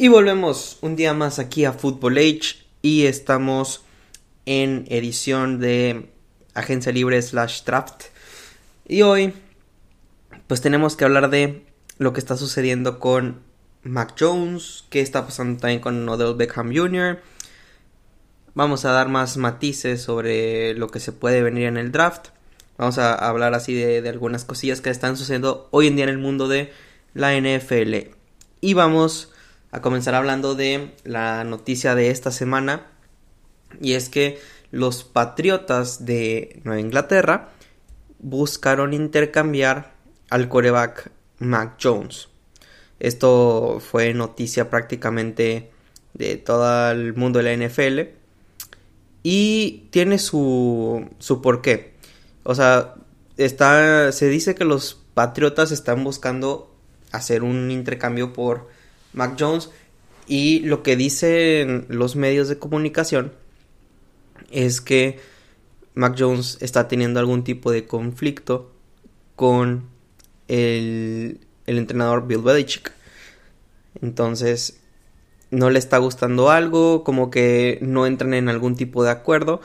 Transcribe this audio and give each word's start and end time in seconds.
Y 0.00 0.06
volvemos 0.06 0.78
un 0.80 0.94
día 0.94 1.12
más 1.12 1.38
aquí 1.40 1.64
a 1.64 1.72
Football 1.72 2.18
Age 2.18 2.64
y 2.82 3.06
estamos 3.06 3.82
en 4.46 4.86
edición 4.88 5.58
de 5.58 6.10
Agencia 6.54 6.92
Libre 6.92 7.20
slash 7.20 7.64
Draft. 7.64 8.04
Y 8.86 9.02
hoy 9.02 9.34
pues 10.46 10.60
tenemos 10.60 10.96
que 10.96 11.04
hablar 11.04 11.30
de 11.30 11.66
lo 11.98 12.12
que 12.12 12.20
está 12.20 12.36
sucediendo 12.36 13.00
con 13.00 13.40
Mac 13.82 14.14
Jones, 14.18 14.84
qué 14.88 15.00
está 15.00 15.26
pasando 15.26 15.60
también 15.60 15.80
con 15.80 16.08
Odell 16.08 16.36
Beckham 16.36 16.74
Jr. 16.74 17.20
Vamos 18.54 18.84
a 18.84 18.92
dar 18.92 19.08
más 19.08 19.36
matices 19.36 20.00
sobre 20.00 20.74
lo 20.74 20.88
que 20.88 21.00
se 21.00 21.12
puede 21.12 21.42
venir 21.42 21.66
en 21.66 21.76
el 21.76 21.92
draft. 21.92 22.28
Vamos 22.78 22.96
a 22.98 23.12
hablar 23.14 23.54
así 23.54 23.74
de, 23.74 24.00
de 24.00 24.08
algunas 24.08 24.44
cosillas 24.44 24.80
que 24.80 24.88
están 24.88 25.16
sucediendo 25.16 25.68
hoy 25.72 25.88
en 25.88 25.96
día 25.96 26.04
en 26.04 26.10
el 26.10 26.18
mundo 26.18 26.48
de 26.48 26.72
la 27.12 27.38
NFL. 27.38 28.14
Y 28.60 28.74
vamos 28.74 29.32
a 29.70 29.82
comenzar 29.82 30.14
hablando 30.14 30.54
de 30.54 30.94
la 31.04 31.44
noticia 31.44 31.94
de 31.94 32.10
esta 32.10 32.30
semana 32.30 32.86
y 33.80 33.92
es 33.92 34.08
que 34.08 34.38
los 34.70 35.04
Patriotas 35.04 36.04
de 36.04 36.60
Nueva 36.64 36.80
Inglaterra 36.80 37.50
buscaron 38.18 38.94
intercambiar 38.94 39.92
al 40.30 40.48
coreback 40.48 41.10
Mac 41.38 41.78
Jones. 41.82 42.28
Esto 43.00 43.80
fue 43.80 44.12
noticia 44.14 44.70
prácticamente 44.70 45.70
de 46.14 46.36
todo 46.36 46.90
el 46.90 47.14
mundo 47.14 47.40
de 47.40 47.56
la 47.56 47.66
NFL 47.66 48.00
y 49.22 49.88
tiene 49.90 50.18
su, 50.18 51.08
su 51.18 51.40
porqué. 51.40 51.97
O 52.48 52.54
sea, 52.54 52.94
está, 53.36 54.10
se 54.10 54.30
dice 54.30 54.54
que 54.54 54.64
los 54.64 55.02
Patriotas 55.12 55.70
están 55.70 56.02
buscando 56.02 56.74
hacer 57.12 57.42
un 57.42 57.70
intercambio 57.70 58.32
por 58.32 58.68
Mac 59.12 59.36
Jones. 59.38 59.68
Y 60.26 60.60
lo 60.60 60.82
que 60.82 60.96
dicen 60.96 61.84
los 61.90 62.16
medios 62.16 62.48
de 62.48 62.58
comunicación 62.58 63.34
es 64.50 64.80
que 64.80 65.20
Mac 65.92 66.16
Jones 66.18 66.56
está 66.62 66.88
teniendo 66.88 67.20
algún 67.20 67.44
tipo 67.44 67.70
de 67.70 67.86
conflicto 67.86 68.72
con 69.36 69.84
el, 70.46 71.40
el 71.66 71.76
entrenador 71.76 72.26
Bill 72.26 72.40
Belichick. 72.40 72.92
Entonces, 74.00 74.80
no 75.50 75.68
le 75.68 75.78
está 75.78 75.98
gustando 75.98 76.48
algo, 76.48 77.04
como 77.04 77.30
que 77.30 77.78
no 77.82 78.06
entran 78.06 78.32
en 78.32 78.48
algún 78.48 78.74
tipo 78.74 79.04
de 79.04 79.10
acuerdo. 79.10 79.60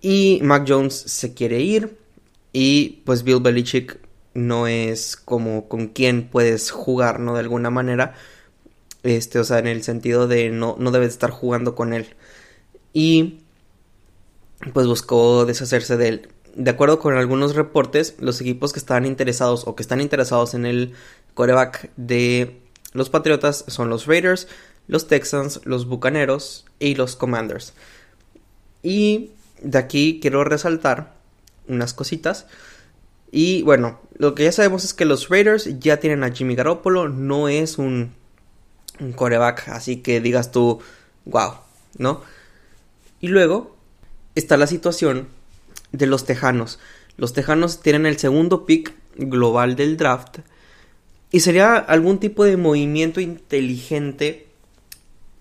Y 0.00 0.40
Mac 0.42 0.64
Jones 0.66 0.94
se 0.94 1.34
quiere 1.34 1.60
ir. 1.60 1.98
Y 2.52 3.02
pues 3.04 3.22
Bill 3.22 3.40
Belichick 3.40 3.98
no 4.34 4.66
es 4.66 5.16
como 5.16 5.68
con 5.68 5.88
quien 5.88 6.28
puedes 6.28 6.70
jugar, 6.70 7.20
¿no? 7.20 7.34
De 7.34 7.40
alguna 7.40 7.70
manera. 7.70 8.14
Este, 9.02 9.38
o 9.38 9.44
sea, 9.44 9.58
en 9.58 9.66
el 9.66 9.82
sentido 9.82 10.28
de 10.28 10.50
no, 10.50 10.76
no 10.78 10.90
debes 10.90 11.10
estar 11.10 11.30
jugando 11.30 11.74
con 11.74 11.92
él. 11.92 12.14
Y 12.92 13.40
pues 14.72 14.86
buscó 14.86 15.46
deshacerse 15.46 15.96
de 15.96 16.08
él. 16.08 16.28
De 16.54 16.70
acuerdo 16.70 16.98
con 16.98 17.16
algunos 17.16 17.54
reportes, 17.54 18.16
los 18.18 18.40
equipos 18.40 18.72
que 18.72 18.78
estaban 18.78 19.06
interesados 19.06 19.66
o 19.66 19.76
que 19.76 19.82
están 19.82 20.00
interesados 20.00 20.54
en 20.54 20.66
el 20.66 20.92
coreback 21.34 21.90
de 21.96 22.60
los 22.92 23.08
Patriotas 23.08 23.64
son 23.68 23.88
los 23.88 24.06
Raiders, 24.06 24.48
los 24.88 25.06
Texans, 25.06 25.60
los 25.64 25.86
Bucaneros 25.86 26.66
y 26.78 26.96
los 26.96 27.14
Commanders. 27.16 27.72
Y 28.82 29.30
de 29.62 29.78
aquí 29.78 30.18
quiero 30.20 30.44
resaltar 30.44 31.14
unas 31.68 31.94
cositas. 31.94 32.46
Y 33.32 33.62
bueno, 33.62 34.00
lo 34.18 34.34
que 34.34 34.44
ya 34.44 34.52
sabemos 34.52 34.84
es 34.84 34.94
que 34.94 35.04
los 35.04 35.28
Raiders 35.28 35.78
ya 35.78 35.98
tienen 35.98 36.24
a 36.24 36.32
Jimmy 36.32 36.56
Garoppolo, 36.56 37.08
no 37.08 37.48
es 37.48 37.78
un 37.78 38.12
un 39.00 39.12
coreback 39.12 39.68
así 39.68 39.96
que 39.96 40.20
digas 40.20 40.52
tú, 40.52 40.80
wow, 41.24 41.54
¿no? 41.98 42.22
Y 43.20 43.28
luego 43.28 43.76
está 44.34 44.56
la 44.56 44.66
situación 44.66 45.28
de 45.92 46.06
los 46.06 46.24
Tejanos. 46.24 46.78
Los 47.16 47.32
Tejanos 47.32 47.80
tienen 47.80 48.06
el 48.06 48.18
segundo 48.18 48.66
pick 48.66 48.94
global 49.16 49.76
del 49.76 49.96
draft 49.96 50.38
y 51.30 51.40
sería 51.40 51.76
algún 51.76 52.18
tipo 52.18 52.44
de 52.44 52.56
movimiento 52.56 53.20
inteligente 53.20 54.48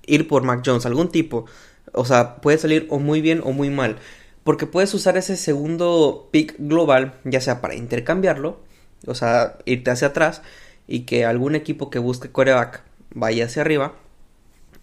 ir 0.06 0.28
por 0.28 0.44
Mac 0.44 0.64
Jones, 0.66 0.86
algún 0.86 1.10
tipo. 1.10 1.46
O 1.94 2.06
sea, 2.06 2.38
puede 2.38 2.58
salir 2.58 2.88
o 2.90 3.00
muy 3.00 3.22
bien 3.22 3.42
o 3.44 3.52
muy 3.52 3.70
mal. 3.70 3.98
Porque 4.44 4.66
puedes 4.66 4.94
usar 4.94 5.18
ese 5.18 5.38
segundo 5.38 6.30
pick 6.32 6.56
global, 6.58 7.14
ya 7.24 7.42
sea 7.42 7.62
para 7.62 7.76
intercambiarlo, 7.76 8.60
o 9.06 9.14
sea, 9.16 9.58
irte 9.66 9.92
hacia 9.92 10.10
atrás 10.10 10.42
y 10.88 11.02
que 11.02 11.26
algún 11.26 11.56
equipo 11.56 11.90
que 11.90 12.00
busque 12.00 12.32
coreback 12.32 12.84
vaya 13.14 13.46
hacia 13.46 13.62
arriba. 13.62 13.94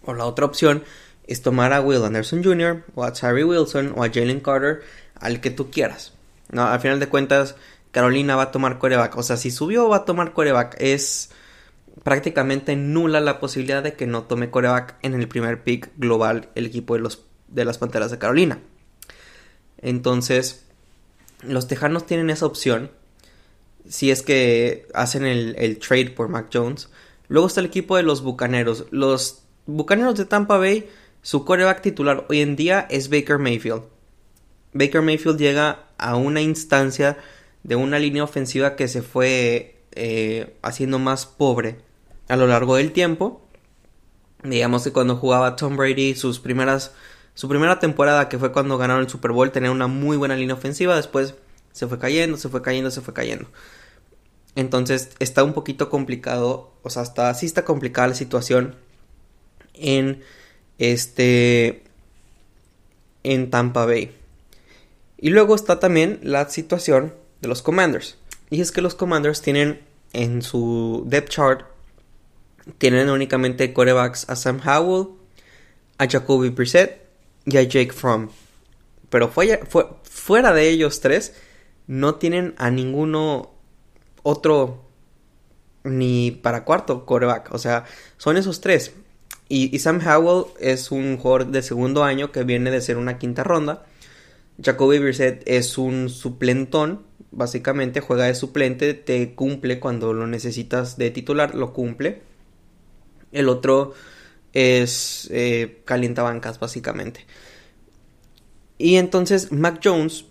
O 0.05 0.13
la 0.13 0.25
otra 0.25 0.45
opción 0.45 0.83
es 1.25 1.41
tomar 1.41 1.73
a 1.73 1.81
Will 1.81 2.03
Anderson 2.03 2.43
Jr. 2.43 2.83
o 2.95 3.03
a 3.03 3.13
Terry 3.13 3.43
Wilson 3.43 3.93
o 3.95 4.03
a 4.03 4.09
Jalen 4.09 4.39
Carter, 4.39 4.81
al 5.15 5.41
que 5.41 5.51
tú 5.51 5.69
quieras. 5.69 6.13
No, 6.49 6.65
al 6.65 6.79
final 6.79 6.99
de 6.99 7.09
cuentas, 7.09 7.55
Carolina 7.91 8.35
va 8.35 8.43
a 8.43 8.51
tomar 8.51 8.79
coreback. 8.79 9.17
O 9.17 9.23
sea, 9.23 9.37
si 9.37 9.51
subió 9.51 9.89
va 9.89 9.97
a 9.97 10.05
tomar 10.05 10.31
coreback. 10.33 10.75
Es 10.79 11.31
prácticamente 12.03 12.75
nula 12.75 13.19
la 13.19 13.39
posibilidad 13.39 13.83
de 13.83 13.93
que 13.93 14.07
no 14.07 14.23
tome 14.23 14.49
coreback 14.49 14.95
en 15.01 15.13
el 15.13 15.27
primer 15.27 15.63
pick 15.63 15.89
global 15.97 16.49
el 16.55 16.65
equipo 16.65 16.95
de, 16.95 17.01
los, 17.01 17.23
de 17.47 17.65
las 17.65 17.77
Panteras 17.77 18.11
de 18.11 18.17
Carolina. 18.17 18.59
Entonces, 19.79 20.65
los 21.41 21.67
Tejanos 21.67 22.05
tienen 22.05 22.29
esa 22.29 22.45
opción. 22.45 22.91
Si 23.87 24.11
es 24.11 24.21
que 24.21 24.87
hacen 24.93 25.25
el, 25.25 25.55
el 25.57 25.79
trade 25.79 26.11
por 26.11 26.29
Mac 26.29 26.49
Jones. 26.53 26.89
Luego 27.29 27.47
está 27.47 27.61
el 27.61 27.67
equipo 27.67 27.95
de 27.95 28.03
los 28.03 28.21
Bucaneros. 28.21 28.85
Los 28.91 29.43
Bucaneros 29.65 30.15
de 30.17 30.25
Tampa 30.25 30.57
Bay, 30.57 30.89
su 31.21 31.45
coreback 31.45 31.81
titular 31.81 32.25
hoy 32.29 32.41
en 32.41 32.55
día 32.55 32.87
es 32.89 33.09
Baker 33.09 33.37
Mayfield. 33.37 33.83
Baker 34.73 35.01
Mayfield 35.01 35.37
llega 35.37 35.87
a 35.97 36.15
una 36.15 36.41
instancia 36.41 37.17
de 37.63 37.75
una 37.75 37.99
línea 37.99 38.23
ofensiva 38.23 38.75
que 38.75 38.87
se 38.87 39.01
fue 39.01 39.77
eh, 39.93 40.55
haciendo 40.61 40.99
más 40.99 41.25
pobre 41.25 41.86
a 42.27 42.35
lo 42.35 42.47
largo 42.47 42.75
del 42.75 42.91
tiempo. 42.91 43.41
Digamos 44.43 44.83
que 44.83 44.91
cuando 44.91 45.17
jugaba 45.17 45.55
Tom 45.55 45.77
Brady 45.77 46.15
sus 46.15 46.39
primeras 46.39 46.91
su 47.33 47.47
primera 47.47 47.79
temporada 47.79 48.29
que 48.29 48.39
fue 48.39 48.51
cuando 48.51 48.79
ganaron 48.79 49.03
el 49.03 49.09
Super 49.09 49.31
Bowl 49.31 49.51
tenía 49.51 49.69
una 49.69 49.85
muy 49.85 50.17
buena 50.17 50.35
línea 50.35 50.55
ofensiva, 50.55 50.95
después 50.95 51.35
se 51.71 51.85
fue 51.87 51.99
cayendo, 51.99 52.35
se 52.35 52.49
fue 52.49 52.63
cayendo, 52.63 52.89
se 52.89 53.01
fue 53.01 53.13
cayendo. 53.13 53.47
Entonces 54.55 55.11
está 55.19 55.43
un 55.43 55.53
poquito 55.53 55.87
complicado, 55.91 56.71
o 56.81 56.89
sea, 56.89 57.03
está, 57.03 57.31
sí 57.35 57.45
está 57.45 57.63
complicada 57.63 58.07
la 58.07 58.15
situación 58.15 58.75
en 59.75 60.23
este 60.79 61.83
en 63.21 63.51
Tampa 63.51 63.85
Bay. 63.85 64.15
Y 65.19 65.29
luego 65.29 65.53
está 65.53 65.79
también 65.79 66.19
la 66.23 66.49
situación 66.49 67.13
de 67.41 67.47
los 67.49 67.61
Commanders. 67.61 68.17
Y 68.49 68.61
es 68.61 68.71
que 68.71 68.81
los 68.81 68.95
Commanders 68.95 69.43
tienen 69.43 69.81
en 70.13 70.41
su 70.41 71.03
depth 71.05 71.29
chart 71.29 71.76
tienen 72.77 73.09
únicamente 73.09 73.73
corebacks 73.73 74.29
a 74.29 74.35
Sam 74.35 74.59
Howell, 74.65 75.09
a 75.97 76.07
Jacoby 76.07 76.49
Brissett 76.49 77.01
y 77.45 77.57
a 77.57 77.63
Jake 77.63 77.91
Fromm. 77.91 78.29
Pero 79.09 79.31
fuera 80.03 80.53
de 80.53 80.69
ellos 80.69 80.99
tres, 80.99 81.33
no 81.87 82.15
tienen 82.15 82.53
a 82.57 82.69
ninguno 82.69 83.51
otro 84.23 84.83
ni 85.83 86.31
para 86.31 86.65
cuarto 86.65 87.05
coreback. 87.05 87.53
O 87.53 87.57
sea, 87.57 87.85
son 88.17 88.37
esos 88.37 88.61
tres. 88.61 88.93
Y, 89.49 89.79
Sam 89.79 90.01
Howell 90.05 90.45
es 90.59 90.91
un 90.91 91.17
jugador 91.17 91.47
de 91.47 91.61
segundo 91.61 92.03
año 92.03 92.33
que 92.33 92.43
viene 92.43 92.69
de 92.69 92.81
ser 92.81 92.97
una 92.97 93.17
quinta 93.17 93.43
ronda. 93.45 93.85
Jacoby 94.61 94.99
Brissett 94.99 95.43
es 95.45 95.77
un 95.77 96.09
suplentón. 96.09 97.03
Básicamente 97.31 98.01
juega 98.01 98.25
de 98.25 98.35
suplente, 98.35 98.93
te 98.93 99.35
cumple 99.35 99.79
cuando 99.79 100.13
lo 100.13 100.27
necesitas 100.27 100.97
de 100.97 101.11
titular, 101.11 101.55
lo 101.55 101.73
cumple. 101.73 102.21
El 103.31 103.49
otro 103.49 103.93
es 104.53 105.27
eh, 105.31 105.81
calienta 105.85 106.23
bancas, 106.23 106.59
básicamente. 106.59 107.25
Y 108.77 108.95
entonces 108.95 109.51
Mac 109.51 109.79
Jones, 109.83 110.25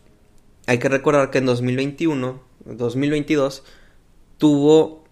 hay 0.67 0.79
que 0.79 0.89
recordar 0.89 1.31
que 1.31 1.39
en 1.39 1.47
2021, 1.47 2.43
2022, 2.65 3.65
tuvo 4.39 5.05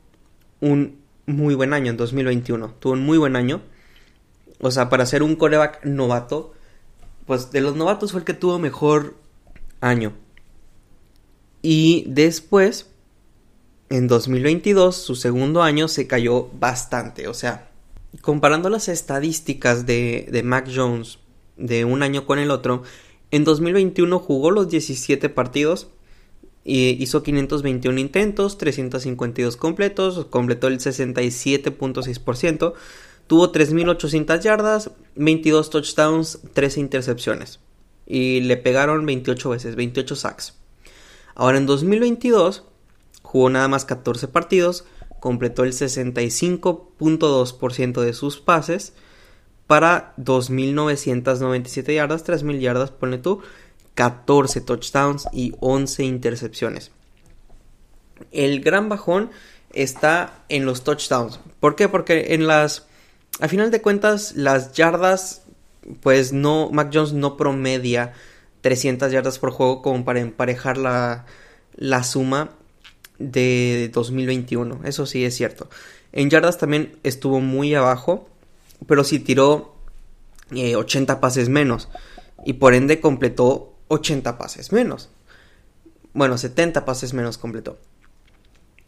un 0.61 0.99
muy 1.27 1.55
buen 1.55 1.73
año 1.73 1.91
en 1.91 1.97
2021. 1.97 2.75
Tuvo 2.79 2.93
un 2.93 3.05
muy 3.05 3.19
buen 3.19 3.37
año. 3.37 3.63
O 4.61 4.71
sea, 4.71 4.89
para 4.89 5.07
ser 5.07 5.23
un 5.23 5.37
coreback 5.37 5.85
novato, 5.85 6.55
pues 7.27 7.51
de 7.51 7.61
los 7.61 7.77
novatos 7.77 8.13
fue 8.13 8.21
el 8.21 8.25
que 8.25 8.35
tuvo 8.35 8.59
mejor 8.59 9.15
año. 9.81 10.13
Y 11.63 12.05
después, 12.09 12.91
en 13.91 14.07
2022, 14.07 14.97
su 14.97 15.15
segundo 15.15 15.63
año 15.63 15.89
se 15.89 16.07
cayó 16.07 16.49
bastante. 16.59 17.29
O 17.29 17.35
sea, 17.35 17.71
comparando 18.21 18.69
las 18.71 18.89
estadísticas 18.89 19.87
de, 19.87 20.27
de 20.31 20.43
Mac 20.43 20.69
Jones 20.75 21.19
de 21.57 21.85
un 21.85 22.03
año 22.03 22.27
con 22.27 22.39
el 22.39 22.51
otro, 22.51 22.83
en 23.31 23.45
2021 23.45 24.19
jugó 24.19 24.51
los 24.51 24.69
17 24.69 25.29
partidos 25.29 25.89
y 26.65 27.03
hizo 27.03 27.23
521 27.23 27.99
intentos, 28.01 28.59
352 28.59 29.57
completos, 29.57 30.27
completó 30.31 30.69
el 30.69 30.79
67.6%, 30.79 32.73
tuvo 33.27 33.53
3.800 33.53 34.41
yardas, 34.41 34.91
22 35.17 35.71
touchdowns, 35.71 36.41
13 36.53 36.81
intercepciones 36.81 37.61
y 38.07 38.41
le 38.41 38.57
pegaron 38.57 39.07
28 39.07 39.51
veces, 39.51 39.77
28 39.77 40.17
sacks. 40.17 40.55
Ahora 41.35 41.59
en 41.59 41.67
2022 41.67 42.65
jugó 43.23 43.51
nada 43.51 43.69
más 43.69 43.85
14 43.85 44.29
partidos, 44.29 44.85
completó 45.25 45.65
el 45.65 45.73
65.2% 45.73 48.01
de 48.03 48.13
sus 48.13 48.41
pases 48.41 48.93
para 49.67 50.13
2.997 50.19 51.95
yardas, 51.95 52.27
3.000 52.27 52.61
yardas, 52.61 52.91
ponle 52.91 53.17
tú, 53.17 53.41
14 53.95 54.61
touchdowns 54.61 55.27
y 55.33 55.55
11 55.61 56.05
intercepciones. 56.05 56.91
El 58.33 58.61
gran 58.61 58.91
bajón 58.91 59.31
está 59.73 60.45
en 60.51 60.67
los 60.67 60.85
touchdowns. 60.85 61.41
¿Por 61.59 61.75
qué? 61.75 61.89
Porque 61.89 62.35
en 62.35 62.47
las... 62.47 62.87
A 63.41 63.49
final 63.49 63.71
de 63.71 63.81
cuentas, 63.81 64.35
las 64.37 64.75
yardas, 64.75 65.45
pues 66.03 66.35
no, 66.35 66.69
Mac 66.71 66.91
Jones 66.93 67.15
no 67.15 67.39
promedia 67.39 68.13
300 68.61 69.11
yardas 69.11 69.39
por 69.39 69.53
juego 69.53 69.81
como 69.81 70.05
para 70.05 70.21
emparejar 70.21 70.77
la, 70.77 71.25
la 71.77 72.05
suma 72.05 72.51
de 73.19 73.91
2021. 73.93 74.81
Eso 74.85 75.07
sí 75.07 75.25
es 75.25 75.35
cierto. 75.35 75.69
En 76.13 76.31
yardas 76.31 76.59
también 76.59 76.97
estuvo 77.03 77.41
muy 77.41 77.75
abajo, 77.75 78.29
pero 78.87 79.05
sí 79.05 79.19
tiró 79.19 79.75
80 80.53 81.13
eh, 81.13 81.17
pases 81.17 81.49
menos 81.49 81.89
y 82.45 82.55
por 82.55 82.75
ende 82.75 83.01
completó 83.01 83.75
80 83.89 84.39
pases 84.39 84.73
menos. 84.73 85.11
Bueno, 86.13 86.39
70 86.39 86.85
pases 86.85 87.15
menos 87.15 87.39
completó. 87.39 87.79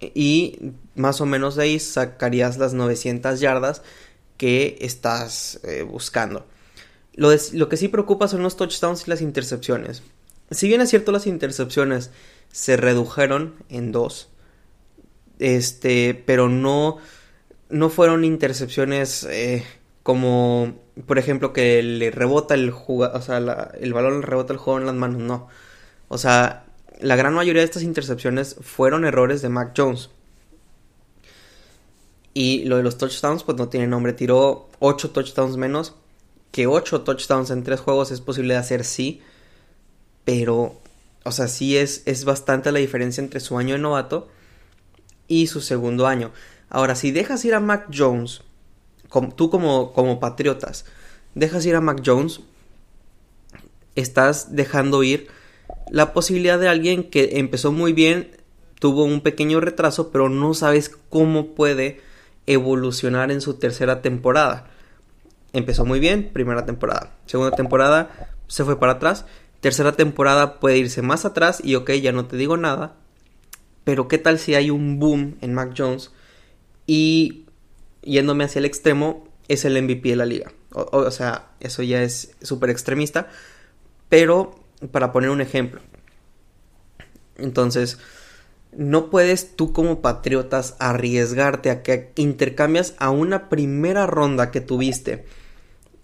Y 0.00 0.72
más 0.94 1.20
o 1.20 1.26
menos 1.26 1.56
de 1.56 1.64
ahí 1.64 1.78
sacarías 1.78 2.58
las 2.58 2.74
900 2.74 3.40
yardas 3.40 3.82
que 4.36 4.76
estás 4.80 5.60
eh, 5.64 5.82
buscando. 5.82 6.46
Lo, 7.14 7.30
lo 7.54 7.68
que 7.68 7.76
sí 7.78 7.88
preocupa 7.88 8.28
son 8.28 8.42
los 8.42 8.56
touchdowns 8.56 9.06
y 9.06 9.10
las 9.10 9.22
intercepciones. 9.22 10.02
Si 10.50 10.68
bien 10.68 10.82
es 10.82 10.90
cierto 10.90 11.12
las 11.12 11.26
intercepciones 11.26 12.10
se 12.56 12.78
redujeron 12.78 13.54
en 13.68 13.92
dos, 13.92 14.30
este, 15.38 16.14
pero 16.14 16.48
no, 16.48 16.96
no 17.68 17.90
fueron 17.90 18.24
intercepciones 18.24 19.24
eh, 19.24 19.62
como 20.02 20.86
por 21.04 21.18
ejemplo, 21.18 21.52
que 21.52 21.82
le 21.82 22.10
rebota 22.10 22.54
el 22.54 22.70
jugador, 22.70 23.16
o 23.18 23.22
sea, 23.22 23.38
el 23.78 23.92
balón 23.92 24.20
le 24.20 24.26
rebota 24.26 24.52
el 24.54 24.58
juego 24.58 24.80
en 24.80 24.86
las 24.86 24.94
manos, 24.94 25.20
no. 25.20 25.48
O 26.08 26.16
sea, 26.16 26.64
la 27.00 27.16
gran 27.16 27.34
mayoría 27.34 27.60
de 27.60 27.66
estas 27.66 27.82
intercepciones 27.82 28.56
fueron 28.60 29.04
errores 29.04 29.42
de 29.42 29.50
Mac 29.50 29.74
Jones. 29.76 30.08
Y 32.32 32.64
lo 32.64 32.78
de 32.78 32.82
los 32.82 32.96
touchdowns, 32.96 33.44
pues 33.44 33.58
no 33.58 33.68
tiene 33.68 33.86
nombre. 33.86 34.12
Tiró 34.12 34.68
8 34.78 35.10
touchdowns 35.10 35.56
menos. 35.56 35.94
Que 36.50 36.66
8 36.66 37.02
touchdowns 37.02 37.50
en 37.50 37.62
3 37.62 37.80
juegos 37.80 38.10
es 38.10 38.20
posible 38.20 38.54
de 38.54 38.60
hacer, 38.60 38.84
sí. 38.84 39.22
Pero, 40.24 40.80
o 41.26 41.32
sea, 41.32 41.48
sí 41.48 41.76
es, 41.76 42.02
es 42.06 42.24
bastante 42.24 42.70
la 42.70 42.78
diferencia 42.78 43.20
entre 43.20 43.40
su 43.40 43.58
año 43.58 43.74
de 43.74 43.80
novato 43.80 44.28
y 45.26 45.48
su 45.48 45.60
segundo 45.60 46.06
año. 46.06 46.30
Ahora, 46.70 46.94
si 46.94 47.10
dejas 47.10 47.44
ir 47.44 47.54
a 47.54 47.60
Mac 47.60 47.88
Jones 47.92 48.42
tú 49.34 49.50
como, 49.50 49.92
como 49.92 50.20
patriotas 50.20 50.84
dejas 51.34 51.66
ir 51.66 51.76
a 51.76 51.80
Mac 51.80 52.02
Jones, 52.04 52.40
estás 53.94 54.54
dejando 54.56 55.02
ir 55.02 55.28
la 55.90 56.12
posibilidad 56.12 56.58
de 56.58 56.68
alguien 56.68 57.10
que 57.10 57.38
empezó 57.38 57.72
muy 57.72 57.92
bien, 57.92 58.30
tuvo 58.80 59.04
un 59.04 59.20
pequeño 59.20 59.60
retraso, 59.60 60.10
pero 60.10 60.28
no 60.28 60.54
sabes 60.54 60.90
cómo 61.10 61.54
puede 61.54 62.00
evolucionar 62.46 63.30
en 63.30 63.40
su 63.40 63.54
tercera 63.54 64.02
temporada. 64.02 64.68
Empezó 65.52 65.84
muy 65.84 66.00
bien, 66.00 66.30
primera 66.32 66.64
temporada. 66.64 67.16
Segunda 67.26 67.54
temporada 67.54 68.30
se 68.46 68.64
fue 68.64 68.78
para 68.78 68.92
atrás. 68.92 69.26
Tercera 69.66 69.90
temporada 69.90 70.60
puede 70.60 70.78
irse 70.78 71.02
más 71.02 71.24
atrás 71.24 71.60
y 71.60 71.74
ok, 71.74 71.90
ya 71.94 72.12
no 72.12 72.26
te 72.26 72.36
digo 72.36 72.56
nada. 72.56 72.94
Pero 73.82 74.06
qué 74.06 74.16
tal 74.16 74.38
si 74.38 74.54
hay 74.54 74.70
un 74.70 75.00
boom 75.00 75.38
en 75.40 75.54
Mac 75.54 75.74
Jones 75.76 76.12
y 76.86 77.46
yéndome 78.00 78.44
hacia 78.44 78.60
el 78.60 78.64
extremo, 78.64 79.26
es 79.48 79.64
el 79.64 79.82
MVP 79.82 80.10
de 80.10 80.14
la 80.14 80.24
liga. 80.24 80.52
O, 80.70 81.10
sea, 81.10 81.48
eso 81.58 81.82
ya 81.82 82.00
es 82.04 82.36
súper 82.42 82.70
extremista. 82.70 83.26
Pero, 84.08 84.54
para 84.92 85.10
poner 85.10 85.30
un 85.30 85.40
ejemplo. 85.40 85.80
Entonces, 87.36 87.98
no 88.70 89.10
puedes 89.10 89.56
tú 89.56 89.72
como 89.72 90.00
patriotas 90.00 90.76
arriesgarte 90.78 91.70
a 91.70 91.82
que 91.82 92.12
intercambias 92.14 92.94
a 92.98 93.10
una 93.10 93.48
primera 93.48 94.06
ronda 94.06 94.52
que 94.52 94.60
tuviste 94.60 95.24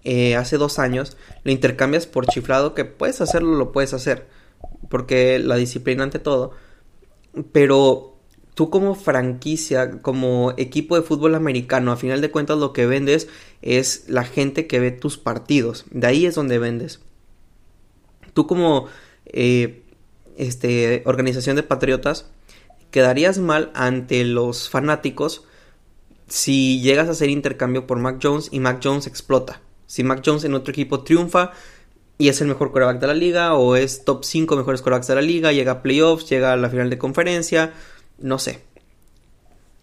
eh, 0.04 0.36
hace 0.36 0.56
dos 0.56 0.78
años, 0.78 1.16
lo 1.44 1.52
intercambias 1.52 2.06
por 2.06 2.26
chiflado, 2.26 2.74
que 2.74 2.84
puedes 2.84 3.20
hacerlo, 3.20 3.56
lo 3.56 3.72
puedes 3.72 3.94
hacer, 3.94 4.26
porque 4.88 5.38
la 5.38 5.56
disciplina 5.56 6.04
ante 6.04 6.18
todo, 6.18 6.52
pero 7.52 8.12
tú 8.54 8.70
como 8.70 8.94
franquicia, 8.94 10.02
como 10.02 10.52
equipo 10.56 10.96
de 10.96 11.02
fútbol 11.02 11.34
americano, 11.34 11.92
a 11.92 11.96
final 11.96 12.20
de 12.20 12.30
cuentas 12.30 12.58
lo 12.58 12.72
que 12.72 12.86
vendes 12.86 13.28
es 13.62 14.04
la 14.08 14.24
gente 14.24 14.66
que 14.66 14.80
ve 14.80 14.90
tus 14.90 15.18
partidos. 15.18 15.84
De 15.90 16.06
ahí 16.06 16.26
es 16.26 16.34
donde 16.34 16.58
vendes. 16.58 17.00
Tú 18.34 18.46
como 18.46 18.88
eh, 19.26 19.82
este, 20.36 21.02
organización 21.06 21.56
de 21.56 21.62
patriotas 21.62 22.26
quedarías 22.90 23.38
mal 23.38 23.70
ante 23.74 24.24
los 24.24 24.68
fanáticos 24.68 25.44
si 26.28 26.80
llegas 26.80 27.08
a 27.08 27.12
hacer 27.12 27.30
intercambio 27.30 27.86
por 27.86 27.98
Mac 27.98 28.18
Jones 28.22 28.48
y 28.52 28.60
Mac 28.60 28.80
Jones 28.82 29.06
explota. 29.06 29.60
Si 29.92 30.04
Mac 30.04 30.22
Jones 30.24 30.44
en 30.44 30.54
otro 30.54 30.72
equipo 30.72 31.04
triunfa 31.04 31.52
y 32.16 32.28
es 32.28 32.40
el 32.40 32.46
mejor 32.46 32.72
quarterback 32.72 32.98
de 32.98 33.06
la 33.08 33.12
liga 33.12 33.52
o 33.52 33.76
es 33.76 34.06
top 34.06 34.24
5 34.24 34.56
mejores 34.56 34.80
quarterbacks 34.80 35.08
de 35.08 35.16
la 35.16 35.20
liga, 35.20 35.52
llega 35.52 35.72
a 35.72 35.82
playoffs, 35.82 36.30
llega 36.30 36.54
a 36.54 36.56
la 36.56 36.70
final 36.70 36.88
de 36.88 36.96
conferencia, 36.96 37.74
no 38.16 38.38
sé. 38.38 38.60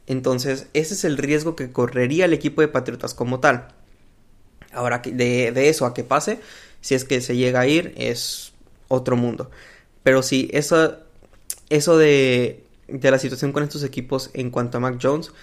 Entonces, 0.08 0.66
ese 0.74 0.96
es 0.96 1.04
el 1.04 1.16
riesgo 1.16 1.56
que 1.56 1.72
correría 1.72 2.26
el 2.26 2.34
equipo 2.34 2.62
de 2.62 2.70
Patriotas 2.70 3.14
como 3.14 3.40
tal. 3.40 3.68
Ahora, 4.72 4.98
de, 4.98 5.52
de 5.52 5.70
eso 5.70 5.86
a 5.86 5.94
que 5.94 6.04
pase, 6.04 6.40
si 6.82 6.96
es 6.96 7.06
que 7.06 7.22
se 7.22 7.38
llega 7.38 7.60
a 7.60 7.68
ir, 7.68 7.94
es 7.96 8.54
otro 8.88 9.16
mundo. 9.16 9.52
Pero 10.02 10.24
sí, 10.24 10.50
eso, 10.54 10.98
eso 11.70 12.00
de, 12.00 12.64
de 12.88 13.12
la 13.12 13.20
situación 13.20 13.52
con 13.52 13.62
estos 13.62 13.84
equipos 13.84 14.32
en 14.34 14.50
cuanto 14.50 14.78
a 14.78 14.82
Mac 14.82 14.98
Jones 15.00 15.34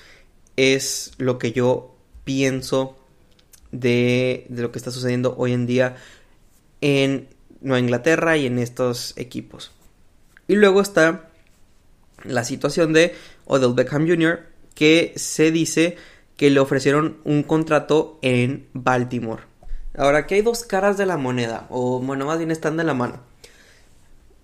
es 0.57 1.13
lo 1.19 1.39
que 1.39 1.53
yo 1.53 1.95
pienso 2.25 2.97
de, 3.81 4.47
lo 4.49 4.73
que 4.73 4.79
está 4.79 4.91
sucediendo 4.91 5.35
hoy 5.39 5.53
en 5.53 5.67
día 5.67 5.97
en 6.81 7.29
Nueva 7.61 7.81
Inglaterra 7.81 8.37
y 8.37 8.47
en 8.47 8.59
estos 8.59 9.15
equipos. 9.17 9.73
Y 10.49 10.55
luego 10.55 10.81
está 10.81 11.31
la 12.25 12.45
situación 12.45 12.93
de 12.93 13.15
Odell 13.47 13.75
Beckham 13.75 14.07
Jr., 14.07 14.41
que 14.75 15.13
se 15.17 15.51
dice 15.51 15.97
que 16.37 16.51
le 16.51 16.61
ofrecieron 16.61 17.19
un 17.25 17.43
contrato 17.43 18.19
en 18.23 18.67
Baltimore. 18.75 19.43
Ahora, 19.97 20.19
aquí 20.19 20.35
hay 20.35 20.43
dos 20.43 20.65
caras 20.65 20.99
de 20.99 21.07
la 21.07 21.17
moneda, 21.17 21.67
o 21.71 21.99
bueno, 22.01 22.27
más 22.27 22.39
bien 22.39 22.51
están 22.51 22.77
de 22.77 22.85
la 22.85 22.93
mano. 22.93 23.21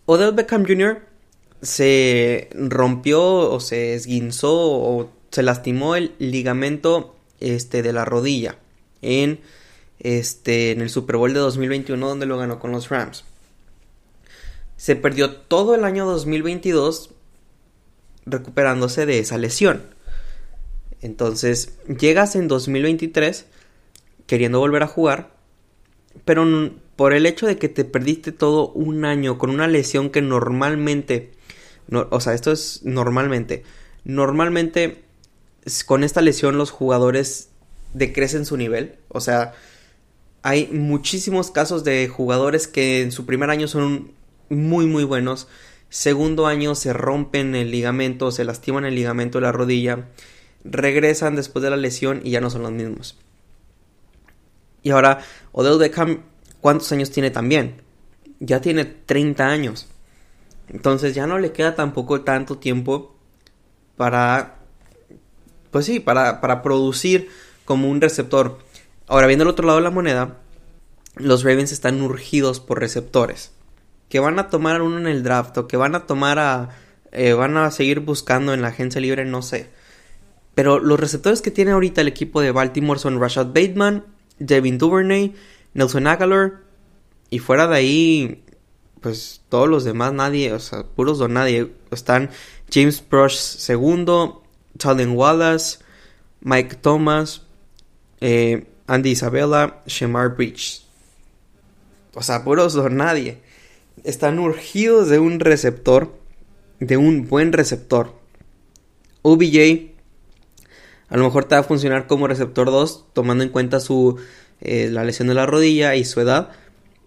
Odell 0.06 0.32
Beckham 0.32 0.66
Jr. 0.66 1.02
se 1.60 2.48
rompió 2.54 3.22
o 3.22 3.60
se 3.60 3.94
esguinzó 3.94 4.54
o 4.54 5.10
se 5.30 5.42
lastimó 5.42 5.94
el 5.94 6.14
ligamento 6.18 7.14
este, 7.40 7.82
de 7.82 7.92
la 7.92 8.04
rodilla 8.04 8.56
en, 9.02 9.40
este, 9.98 10.70
en 10.70 10.80
el 10.80 10.90
Super 10.90 11.16
Bowl 11.16 11.34
de 11.34 11.40
2021 11.40 12.08
donde 12.08 12.26
lo 12.26 12.38
ganó 12.38 12.58
con 12.58 12.72
los 12.72 12.88
Rams. 12.88 13.24
Se 14.76 14.96
perdió 14.96 15.32
todo 15.36 15.74
el 15.74 15.84
año 15.84 16.06
2022 16.06 17.10
recuperándose 18.24 19.06
de 19.06 19.18
esa 19.18 19.38
lesión. 19.38 19.82
Entonces, 21.00 21.78
llegas 21.86 22.36
en 22.36 22.48
2023 22.48 23.46
queriendo 24.26 24.60
volver 24.60 24.82
a 24.82 24.86
jugar, 24.86 25.34
pero 26.24 26.46
por 26.96 27.12
el 27.12 27.26
hecho 27.26 27.46
de 27.46 27.58
que 27.58 27.68
te 27.68 27.84
perdiste 27.84 28.32
todo 28.32 28.68
un 28.70 29.04
año 29.04 29.38
con 29.38 29.50
una 29.50 29.66
lesión 29.66 30.10
que 30.10 30.22
normalmente, 30.22 31.32
o 31.90 32.20
sea, 32.20 32.34
esto 32.34 32.52
es 32.52 32.82
normalmente, 32.84 33.64
normalmente 34.04 35.04
con 35.86 36.04
esta 36.04 36.20
lesión 36.20 36.58
los 36.58 36.70
jugadores 36.70 37.51
decrecen 37.94 38.46
su 38.46 38.56
nivel, 38.56 38.96
o 39.08 39.20
sea, 39.20 39.54
hay 40.42 40.68
muchísimos 40.72 41.50
casos 41.50 41.84
de 41.84 42.08
jugadores 42.08 42.66
que 42.66 43.02
en 43.02 43.12
su 43.12 43.26
primer 43.26 43.50
año 43.50 43.68
son 43.68 44.12
muy 44.48 44.86
muy 44.86 45.04
buenos, 45.04 45.48
segundo 45.88 46.46
año 46.46 46.74
se 46.74 46.92
rompen 46.92 47.54
el 47.54 47.70
ligamento, 47.70 48.30
se 48.30 48.44
lastiman 48.44 48.84
el 48.84 48.94
ligamento 48.94 49.38
de 49.38 49.42
la 49.42 49.52
rodilla, 49.52 50.08
regresan 50.64 51.36
después 51.36 51.62
de 51.62 51.70
la 51.70 51.76
lesión 51.76 52.20
y 52.24 52.30
ya 52.30 52.40
no 52.40 52.50
son 52.50 52.62
los 52.62 52.72
mismos. 52.72 53.18
Y 54.82 54.90
ahora, 54.90 55.20
Odell 55.52 55.78
Beckham, 55.78 56.22
¿cuántos 56.60 56.90
años 56.92 57.10
tiene 57.10 57.30
también? 57.30 57.82
Ya 58.40 58.60
tiene 58.60 58.84
30 58.84 59.46
años. 59.46 59.86
Entonces 60.68 61.14
ya 61.14 61.26
no 61.26 61.38
le 61.38 61.52
queda 61.52 61.74
tampoco 61.74 62.22
tanto 62.22 62.58
tiempo 62.58 63.14
para, 63.96 64.58
pues 65.70 65.86
sí, 65.86 66.00
para, 66.00 66.40
para 66.40 66.62
producir 66.62 67.28
como 67.64 67.88
un 67.88 68.00
receptor. 68.00 68.58
Ahora, 69.06 69.26
viendo 69.26 69.44
el 69.44 69.50
otro 69.50 69.66
lado 69.66 69.78
de 69.78 69.84
la 69.84 69.90
moneda, 69.90 70.38
los 71.16 71.44
Ravens 71.44 71.72
están 71.72 72.00
urgidos 72.00 72.60
por 72.60 72.80
receptores. 72.80 73.52
Que 74.08 74.20
van 74.20 74.38
a 74.38 74.48
tomar 74.48 74.76
a 74.76 74.82
uno 74.82 74.98
en 74.98 75.06
el 75.06 75.22
draft 75.22 75.56
o 75.58 75.66
que 75.66 75.76
van 75.76 75.94
a 75.94 76.06
tomar 76.06 76.38
a... 76.38 76.70
Eh, 77.12 77.34
van 77.34 77.56
a 77.58 77.70
seguir 77.70 78.00
buscando 78.00 78.54
en 78.54 78.62
la 78.62 78.68
agencia 78.68 79.00
libre, 79.00 79.24
no 79.26 79.42
sé. 79.42 79.68
Pero 80.54 80.78
los 80.78 80.98
receptores 80.98 81.42
que 81.42 81.50
tiene 81.50 81.72
ahorita 81.72 82.00
el 82.00 82.08
equipo 82.08 82.40
de 82.40 82.52
Baltimore 82.52 82.98
son 82.98 83.20
Rashad 83.20 83.48
Bateman, 83.48 84.04
Devin 84.38 84.78
Duvernay, 84.78 85.34
Nelson 85.74 86.06
Aguilar. 86.06 86.60
Y 87.28 87.38
fuera 87.38 87.66
de 87.66 87.76
ahí, 87.76 88.44
pues 89.00 89.42
todos 89.48 89.68
los 89.68 89.84
demás, 89.84 90.12
nadie, 90.12 90.52
o 90.52 90.60
sea, 90.60 90.84
puros 90.84 91.20
o 91.20 91.28
nadie. 91.28 91.72
Están 91.90 92.30
James 92.70 93.02
Brush 93.08 93.34
segundo, 93.34 94.42
Talon 94.78 95.16
Wallace, 95.16 95.78
Mike 96.40 96.76
Thomas, 96.76 97.42
eh, 98.22 98.66
Andy 98.86 99.10
Isabella, 99.10 99.80
Shemar 99.86 100.36
Breach. 100.36 100.82
O 102.14 102.22
sea, 102.22 102.44
puros 102.44 102.74
o 102.76 102.88
nadie. 102.88 103.42
Están 104.04 104.38
urgidos 104.38 105.08
de 105.08 105.18
un 105.18 105.40
receptor, 105.40 106.14
de 106.80 106.96
un 106.96 107.28
buen 107.28 107.52
receptor. 107.52 108.14
OBJ 109.22 109.92
a 111.12 111.18
lo 111.18 111.24
mejor 111.24 111.44
te 111.44 111.54
va 111.54 111.60
a 111.60 111.64
funcionar 111.64 112.06
como 112.06 112.26
receptor 112.26 112.70
2, 112.70 113.08
tomando 113.12 113.44
en 113.44 113.50
cuenta 113.50 113.80
su 113.80 114.18
eh, 114.62 114.88
la 114.90 115.04
lesión 115.04 115.28
de 115.28 115.34
la 115.34 115.44
rodilla 115.44 115.94
y 115.94 116.06
su 116.06 116.22
edad. 116.22 116.52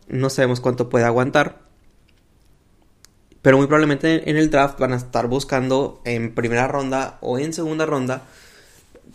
No 0.08 0.30
sabemos 0.30 0.60
cuánto 0.60 0.90
puede 0.90 1.06
aguantar. 1.06 1.64
Pero 3.42 3.58
muy 3.58 3.66
probablemente 3.66 4.30
en 4.30 4.38
el 4.38 4.52
draft 4.52 4.80
van 4.80 4.94
a 4.94 4.98
estar 4.98 5.26
buscando 5.26 6.04
en 6.06 6.36
primera 6.36 6.68
ronda 6.68 7.18
o 7.22 7.40
en 7.40 7.52
segunda 7.52 7.88
ronda, 7.88 8.28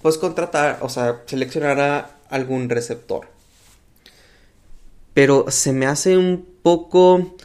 pues 0.03 0.19
contratar, 0.19 0.79
o 0.81 0.89
sea, 0.89 1.23
seleccionar 1.27 1.81
a 1.81 2.11
algún 2.29 2.69
receptor. 2.69 3.29
Pero 5.15 5.47
se 5.49 5.73
me 5.73 5.87
hace 5.87 6.17
un 6.17 6.47
poco 6.63 7.37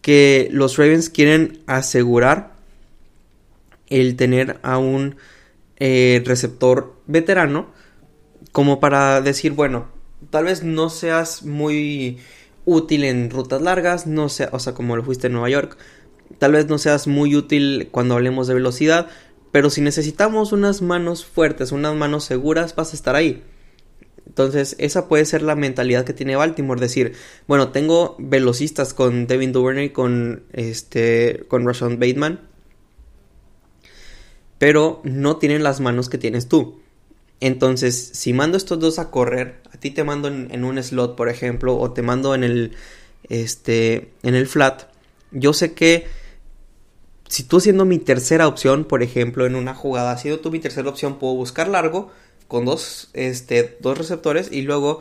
que 0.00 0.48
los 0.50 0.76
Ravens 0.76 1.08
quieren 1.08 1.62
asegurar 1.66 2.52
el 3.88 4.16
tener 4.16 4.58
a 4.62 4.78
un 4.78 5.16
eh, 5.76 6.22
receptor 6.26 6.94
veterano 7.06 7.68
como 8.52 8.80
para 8.80 9.20
decir, 9.20 9.52
bueno, 9.52 9.86
tal 10.30 10.44
vez 10.44 10.62
no 10.62 10.90
seas 10.90 11.42
muy 11.42 12.18
útil 12.64 13.04
en 13.04 13.30
rutas 13.30 13.62
largas, 13.62 14.06
no 14.06 14.28
sea, 14.28 14.48
o 14.52 14.58
sea, 14.58 14.74
como 14.74 14.96
lo 14.96 15.02
fuiste 15.02 15.26
en 15.26 15.34
Nueva 15.34 15.50
York, 15.50 15.76
Tal 16.38 16.52
vez 16.52 16.66
no 16.68 16.78
seas 16.78 17.06
muy 17.06 17.36
útil 17.36 17.88
cuando 17.90 18.14
hablemos 18.14 18.46
de 18.46 18.54
velocidad, 18.54 19.08
pero 19.54 19.70
si 19.70 19.80
necesitamos 19.80 20.50
unas 20.50 20.82
manos 20.82 21.24
fuertes, 21.24 21.70
unas 21.70 21.94
manos 21.94 22.24
seguras, 22.24 22.74
vas 22.74 22.92
a 22.92 22.96
estar 22.96 23.14
ahí. 23.14 23.44
Entonces, 24.26 24.74
esa 24.80 25.06
puede 25.06 25.24
ser 25.26 25.42
la 25.42 25.54
mentalidad 25.54 26.04
que 26.04 26.12
tiene 26.12 26.34
Baltimore, 26.34 26.80
decir, 26.80 27.12
bueno, 27.46 27.68
tengo 27.68 28.16
velocistas 28.18 28.94
con 28.94 29.28
Devin 29.28 29.52
Duvernay, 29.52 29.90
con 29.90 30.42
este, 30.52 31.44
con 31.46 31.64
Rashawn 31.64 32.00
Bateman, 32.00 32.40
pero 34.58 35.00
no 35.04 35.36
tienen 35.36 35.62
las 35.62 35.78
manos 35.78 36.08
que 36.08 36.18
tienes 36.18 36.48
tú. 36.48 36.80
Entonces, 37.38 38.10
si 38.12 38.32
mando 38.32 38.56
estos 38.56 38.80
dos 38.80 38.98
a 38.98 39.12
correr, 39.12 39.60
a 39.72 39.78
ti 39.78 39.92
te 39.92 40.02
mando 40.02 40.26
en, 40.26 40.48
en 40.50 40.64
un 40.64 40.82
slot, 40.82 41.14
por 41.14 41.28
ejemplo, 41.28 41.76
o 41.76 41.92
te 41.92 42.02
mando 42.02 42.34
en 42.34 42.42
el, 42.42 42.72
este, 43.28 44.10
en 44.24 44.34
el 44.34 44.48
flat, 44.48 44.88
yo 45.30 45.52
sé 45.52 45.74
que 45.74 46.23
si 47.28 47.42
tú 47.42 47.60
siendo 47.60 47.84
mi 47.84 47.98
tercera 47.98 48.46
opción, 48.46 48.84
por 48.84 49.02
ejemplo, 49.02 49.46
en 49.46 49.56
una 49.56 49.74
jugada, 49.74 50.16
siendo 50.18 50.40
tú 50.40 50.50
mi 50.50 50.60
tercera 50.60 50.88
opción, 50.88 51.18
puedo 51.18 51.34
buscar 51.34 51.68
largo 51.68 52.10
con 52.48 52.64
dos, 52.64 53.10
este, 53.14 53.78
dos 53.80 53.98
receptores 53.98 54.50
y 54.52 54.62
luego 54.62 55.00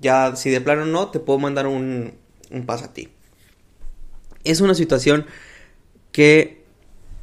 ya 0.00 0.34
si 0.36 0.50
de 0.50 0.60
plano 0.60 0.86
no, 0.86 1.08
te 1.08 1.20
puedo 1.20 1.38
mandar 1.38 1.66
un, 1.66 2.14
un 2.50 2.66
pase 2.66 2.84
a 2.86 2.92
ti. 2.92 3.08
Es 4.44 4.60
una 4.60 4.74
situación 4.74 5.26
que, 6.10 6.64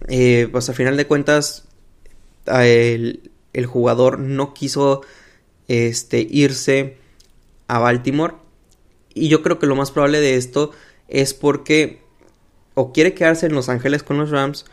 eh, 0.07 0.48
pues 0.51 0.69
al 0.69 0.75
final 0.75 0.95
de 0.95 1.07
cuentas, 1.07 1.65
el, 2.45 3.31
el 3.53 3.65
jugador 3.65 4.19
no 4.19 4.53
quiso 4.53 5.01
este, 5.67 6.25
irse 6.29 6.98
a 7.67 7.79
Baltimore. 7.79 8.36
Y 9.13 9.27
yo 9.27 9.41
creo 9.41 9.59
que 9.59 9.67
lo 9.67 9.75
más 9.75 9.91
probable 9.91 10.19
de 10.19 10.36
esto 10.36 10.71
es 11.07 11.33
porque 11.33 12.01
o 12.79 12.93
quiere 12.93 13.13
quedarse 13.13 13.45
en 13.45 13.53
Los 13.53 13.67
Ángeles 13.67 14.03
con 14.03 14.17
los 14.17 14.29
Rams 14.29 14.63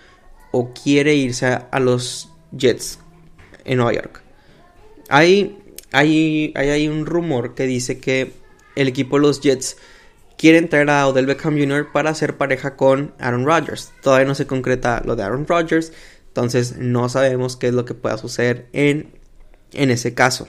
o 0.53 0.73
quiere 0.73 1.17
irse 1.17 1.47
a, 1.47 1.81
los 1.81 2.31
Jets 2.53 3.01
en 3.65 3.79
Nueva 3.79 3.95
York. 3.95 4.23
Hay, 5.09 5.59
hay, 5.91 6.53
hay, 6.55 6.87
un 6.87 7.05
rumor 7.05 7.57
que 7.57 7.67
dice 7.67 7.99
que 7.99 8.33
el 8.77 8.87
equipo 8.87 9.17
de 9.17 9.23
los 9.23 9.41
Jets 9.41 9.77
quiere 10.39 10.63
traer 10.63 10.89
a 10.89 11.09
Odell 11.09 11.27
Beckham 11.27 11.59
Jr. 11.59 11.91
para 11.93 12.11
hacer 12.11 12.37
pareja 12.37 12.77
con 12.77 13.13
Aaron 13.19 13.45
Rodgers. 13.45 13.93
Todavía 14.03 14.29
no 14.29 14.37
se 14.37 14.47
concreta 14.47 15.03
lo 15.05 15.17
de 15.17 15.25
Aaron 15.25 15.45
Rodgers, 15.45 15.93
entonces 16.29 16.77
no 16.77 17.09
sabemos 17.09 17.57
qué 17.57 17.67
es 17.67 17.75
lo 17.75 17.85
que 17.85 17.95
pueda 17.95 18.19
suceder 18.19 18.69
en, 18.73 19.11
en 19.73 19.91
ese 19.91 20.15
caso. 20.15 20.47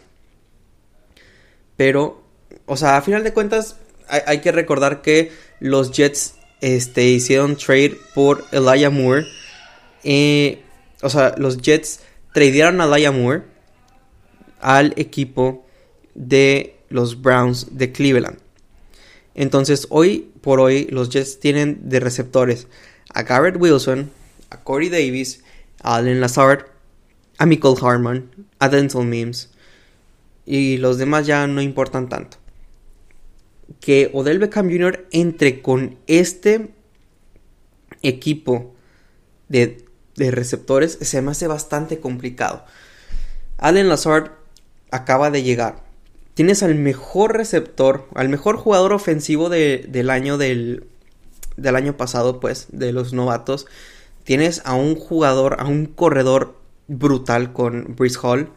Pero, 1.76 2.22
o 2.68 2.78
sea, 2.78 2.98
a 2.98 3.02
final 3.02 3.24
de 3.24 3.34
cuentas, 3.34 3.78
hay 4.08 4.42
que 4.42 4.52
recordar 4.52 5.02
que 5.02 5.32
los 5.60 5.92
Jets 5.92 6.37
este, 6.62 7.06
hicieron 7.06 7.56
trade 7.56 7.98
por 8.14 8.46
Elijah 8.52 8.90
Moore. 8.90 9.26
Eh, 10.04 10.62
o 11.02 11.10
sea, 11.10 11.36
los 11.38 11.62
Jets 11.62 12.02
tradearon 12.34 12.82
a 12.82 12.86
Elijah 12.86 13.12
Moore 13.12 13.44
al 14.60 14.94
equipo 14.98 15.66
de 16.16 16.76
los 16.90 17.22
Browns 17.22 17.78
de 17.78 17.92
Cleveland. 17.92 18.40
Entonces, 19.36 19.88
hoy 19.90 20.32
por 20.42 20.60
hoy, 20.60 20.88
los 20.90 21.10
Jets 21.10 21.40
tienen 21.40 21.90
de 21.90 22.00
receptores 22.00 22.68
a 23.14 23.24
Garrett 23.24 23.58
Wilson, 23.60 24.10
a 24.50 24.64
Corey 24.64 24.90
Davis, 24.90 25.44
a 25.82 25.98
Allen 25.98 26.22
Lazard, 26.22 26.66
a 27.38 27.46
Michael 27.46 27.76
Harman, 27.82 28.32
a 28.60 28.70
Denzel 28.70 29.06
Mims. 29.06 29.50
Y 30.46 30.78
los 30.78 30.98
demás 30.98 31.28
ya 31.28 31.46
no 31.46 31.62
importan 31.62 32.10
tanto 32.10 32.38
que 33.80 34.10
Odell 34.14 34.40
Beckham 34.40 34.70
Jr. 34.70 35.08
entre 35.12 35.62
con 35.62 35.98
este 36.08 36.74
equipo 38.02 38.74
de, 39.50 39.84
receptores 40.16 40.98
se 41.02 41.22
me 41.22 41.32
hace 41.32 41.48
bastante 41.48 42.00
complicado. 42.00 42.66
Allen 43.58 43.90
Lazard 43.90 44.32
acaba 44.92 45.32
de 45.32 45.44
llegar. 45.44 45.84
Tienes 46.34 46.64
al 46.64 46.76
mejor 46.76 47.36
receptor, 47.36 48.08
al 48.14 48.30
mejor 48.30 48.58
jugador 48.58 48.94
ofensivo 48.94 49.50
del 49.50 50.10
año 50.10 50.38
del, 50.38 50.86
del 51.56 51.76
año 51.76 51.98
pasado, 51.98 52.40
pues, 52.40 52.68
de 52.72 52.94
los 52.94 53.14
novatos. 53.14 53.66
Tienes 54.24 54.62
a 54.66 54.76
un 54.76 54.96
jugador, 54.96 55.58
a 55.60 55.66
un 55.66 55.86
corredor 55.86 56.56
brutal 56.88 57.54
con 57.54 57.96
Brice 57.96 58.20
Hall. 58.22 58.50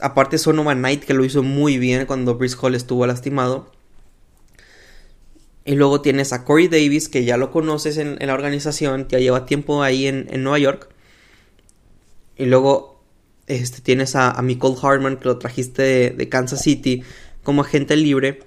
Aparte 0.00 0.38
Sonovan 0.38 0.78
Knight 0.78 1.04
que 1.04 1.14
lo 1.14 1.24
hizo 1.24 1.42
muy 1.42 1.78
bien 1.78 2.06
cuando 2.06 2.36
Brice 2.36 2.56
Hall 2.60 2.74
estuvo 2.74 3.06
lastimado. 3.06 3.70
Y 5.68 5.74
luego 5.74 6.00
tienes 6.00 6.32
a 6.32 6.46
Corey 6.46 6.66
Davis, 6.66 7.10
que 7.10 7.26
ya 7.26 7.36
lo 7.36 7.50
conoces 7.50 7.98
en, 7.98 8.16
la 8.18 8.32
organización, 8.32 9.06
ya 9.06 9.18
lleva 9.18 9.44
tiempo 9.44 9.82
ahí 9.82 10.06
en, 10.06 10.26
Nueva 10.42 10.58
York. 10.58 10.88
Y 12.38 12.46
luego 12.46 13.02
este, 13.48 13.82
tienes 13.82 14.16
a, 14.16 14.30
a 14.30 14.40
Michael 14.40 14.76
Hartman, 14.82 15.18
que 15.18 15.26
lo 15.26 15.36
trajiste 15.36 16.14
de, 16.16 16.28
Kansas 16.30 16.62
City 16.62 17.02
como 17.42 17.60
agente 17.60 17.96
libre, 17.96 18.38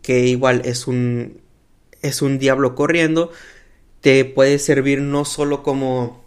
que 0.00 0.28
igual 0.28 0.62
es 0.64 0.86
un, 0.86 1.40
es 2.02 2.22
un 2.22 2.38
diablo 2.38 2.76
corriendo. 2.76 3.32
Te 4.00 4.24
puede 4.24 4.60
servir 4.60 5.00
no 5.00 5.24
solo 5.24 5.64
como, 5.64 6.24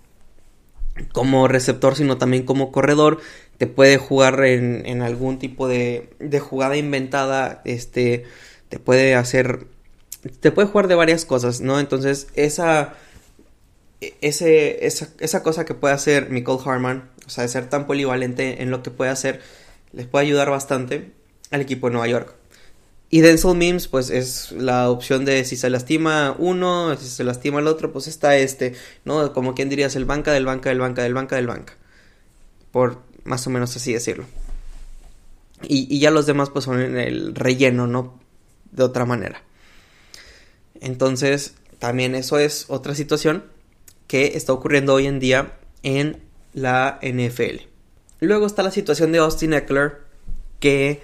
como 1.14 1.48
receptor, 1.48 1.96
sino 1.96 2.18
también 2.18 2.44
como 2.44 2.74
corredor. 2.74 3.22
Te 3.58 3.66
puede 3.66 3.96
jugar 3.96 4.44
en, 4.44 4.86
en 4.88 5.04
algún 5.04 5.40
tipo 5.40 5.70
de, 5.70 6.10
de 6.20 6.42
jugada 6.42 6.76
inventada. 6.76 7.62
Este, 7.64 8.26
te 8.68 8.78
puede 8.78 9.16
hacer 9.16 9.77
te 10.40 10.52
puede 10.52 10.68
jugar 10.68 10.88
de 10.88 10.96
varias 10.96 11.26
cosas, 11.26 11.62
¿no? 11.62 11.80
Entonces, 11.80 12.28
esa, 12.36 12.96
ese, 14.22 14.86
esa, 14.86 15.44
cosa 15.44 15.66
que 15.66 15.74
puede 15.74 15.94
hacer 15.94 16.30
Michael 16.30 16.60
Harman, 16.66 17.10
o 17.26 17.30
sea, 17.30 17.44
de 17.44 17.50
ser 17.50 17.70
tan 17.70 17.88
polivalente 17.88 18.62
en 18.62 18.72
lo 18.72 18.84
que 18.84 18.92
puede 18.92 19.12
hacer, 19.12 19.42
les 19.94 20.08
puede 20.08 20.26
ayudar 20.26 20.50
bastante 20.50 21.12
al 21.52 21.62
equipo 21.62 21.88
de 21.88 21.94
Nueva 21.94 22.08
York. 22.08 22.36
Y 23.10 23.22
Denzel 23.22 23.56
Mims, 23.56 23.88
pues 23.88 24.10
es 24.10 24.52
la 24.52 24.90
opción 24.90 25.24
de 25.24 25.46
si 25.46 25.56
se 25.56 25.70
lastima 25.70 26.36
uno, 26.38 26.96
si 26.98 27.08
se 27.08 27.24
lastima 27.24 27.60
el 27.60 27.68
otro, 27.68 27.94
pues 27.94 28.08
está 28.08 28.36
este, 28.36 28.74
¿no? 29.06 29.32
Como 29.34 29.56
quien 29.56 29.70
dirías, 29.70 29.96
el 29.96 30.04
banca 30.04 30.34
del 30.34 30.46
banca 30.46 30.70
del 30.70 30.80
banca 30.80 31.04
del 31.04 31.14
banca 31.14 31.38
del 31.38 31.48
banca. 31.48 31.74
Por 32.72 33.00
más 33.24 33.48
o 33.48 33.50
menos 33.50 33.76
así 33.76 33.94
decirlo. 33.94 34.26
Y, 35.64 35.94
y 35.94 36.00
ya 36.00 36.12
los 36.12 36.26
demás, 36.26 36.50
pues 36.50 36.66
son 36.66 36.82
en 36.82 36.98
el 36.98 37.34
relleno, 37.34 37.88
¿no? 37.88 38.20
De 38.72 38.84
otra 38.84 39.06
manera. 39.06 39.42
Entonces, 40.82 41.56
también 41.80 42.16
eso 42.16 42.40
es 42.40 42.66
otra 42.70 42.96
situación 42.96 43.46
que 44.08 44.38
está 44.38 44.54
ocurriendo 44.54 44.94
hoy 44.94 45.06
en 45.08 45.20
día 45.20 45.58
en 45.84 46.22
la 46.54 47.00
NFL. 47.02 47.64
Luego 48.20 48.46
está 48.46 48.64
la 48.64 48.72
situación 48.72 49.12
de 49.12 49.20
Austin 49.20 49.54
Eckler, 49.54 50.00
que 50.60 51.02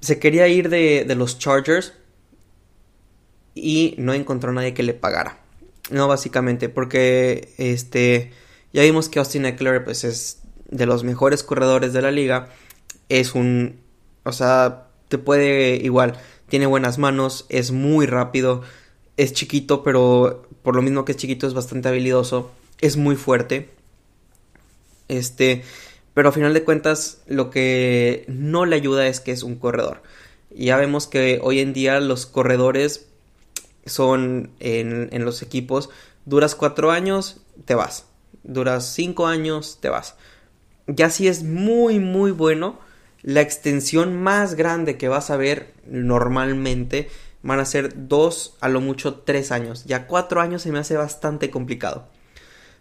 se 0.00 0.18
quería 0.18 0.48
ir 0.48 0.68
de, 0.68 1.04
de 1.06 1.14
los 1.14 1.38
Chargers 1.38 1.94
y 3.54 3.94
no 3.98 4.12
encontró 4.14 4.50
a 4.50 4.54
nadie 4.54 4.74
que 4.74 4.82
le 4.82 4.94
pagara. 4.94 5.38
No, 5.90 6.06
básicamente, 6.06 6.68
porque 6.68 7.52
este 7.58 8.30
ya 8.72 8.82
vimos 8.82 9.08
que 9.08 9.18
Austin 9.18 9.46
Eckler 9.46 9.84
pues 9.84 10.04
es 10.04 10.42
de 10.68 10.86
los 10.86 11.02
mejores 11.02 11.42
corredores 11.42 11.92
de 11.92 12.02
la 12.02 12.10
liga. 12.10 12.48
Es 13.08 13.34
un, 13.34 13.80
o 14.22 14.32
sea, 14.32 14.86
te 15.08 15.18
puede 15.18 15.76
igual, 15.76 16.14
tiene 16.50 16.66
buenas 16.66 16.98
manos, 16.98 17.46
es 17.48 17.70
muy 17.70 18.04
rápido, 18.04 18.62
es 19.16 19.32
chiquito, 19.32 19.82
pero 19.82 20.46
por 20.62 20.76
lo 20.76 20.82
mismo 20.82 21.06
que 21.06 21.12
es 21.12 21.18
chiquito 21.18 21.46
es 21.46 21.54
bastante 21.54 21.88
habilidoso, 21.88 22.50
es 22.80 22.98
muy 22.98 23.16
fuerte. 23.16 23.70
Este, 25.08 25.64
pero 26.12 26.28
a 26.28 26.32
final 26.32 26.52
de 26.52 26.64
cuentas 26.64 27.22
lo 27.26 27.50
que 27.50 28.24
no 28.28 28.66
le 28.66 28.76
ayuda 28.76 29.06
es 29.06 29.20
que 29.20 29.32
es 29.32 29.42
un 29.42 29.56
corredor. 29.56 30.02
Ya 30.50 30.76
vemos 30.76 31.06
que 31.06 31.40
hoy 31.42 31.60
en 31.60 31.72
día 31.72 32.00
los 32.00 32.26
corredores 32.26 33.06
son 33.86 34.50
en, 34.60 35.08
en 35.12 35.24
los 35.24 35.42
equipos, 35.42 35.88
duras 36.26 36.54
cuatro 36.54 36.90
años, 36.90 37.40
te 37.64 37.74
vas. 37.74 38.06
Duras 38.42 38.92
cinco 38.92 39.26
años, 39.26 39.78
te 39.80 39.88
vas. 39.88 40.16
Ya 40.86 41.10
si 41.10 41.28
es 41.28 41.44
muy, 41.44 42.00
muy 42.00 42.32
bueno, 42.32 42.78
la 43.22 43.40
extensión 43.40 44.20
más 44.22 44.54
grande 44.54 44.96
que 44.96 45.08
vas 45.08 45.30
a 45.30 45.36
ver 45.36 45.74
normalmente 45.86 47.08
van 47.42 47.60
a 47.60 47.64
ser 47.64 48.08
dos, 48.08 48.56
a 48.60 48.68
lo 48.68 48.80
mucho 48.80 49.14
tres 49.14 49.52
años. 49.52 49.84
Ya 49.84 50.06
cuatro 50.06 50.40
años 50.40 50.62
se 50.62 50.72
me 50.72 50.78
hace 50.78 50.96
bastante 50.96 51.50
complicado. 51.50 52.06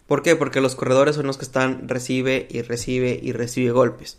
¿Por 0.07 0.23
qué? 0.23 0.35
Porque 0.35 0.61
los 0.61 0.75
corredores 0.75 1.15
son 1.15 1.27
los 1.27 1.37
que 1.37 1.45
están 1.45 1.87
recibe 1.87 2.47
y 2.49 2.61
recibe 2.61 3.19
y 3.21 3.31
recibe 3.31 3.71
golpes. 3.71 4.17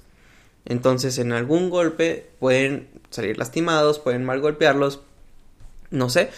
Entonces 0.64 1.18
en 1.18 1.32
algún 1.32 1.70
golpe 1.70 2.30
pueden 2.38 2.88
salir 3.10 3.38
lastimados, 3.38 3.98
pueden 3.98 4.24
mal 4.24 4.40
golpearlos, 4.40 5.00
no 5.90 6.08
sé, 6.10 6.30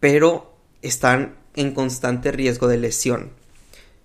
pero 0.00 0.52
están 0.80 1.36
en 1.54 1.74
constante 1.74 2.32
riesgo 2.32 2.66
de 2.66 2.78
lesión. 2.78 3.30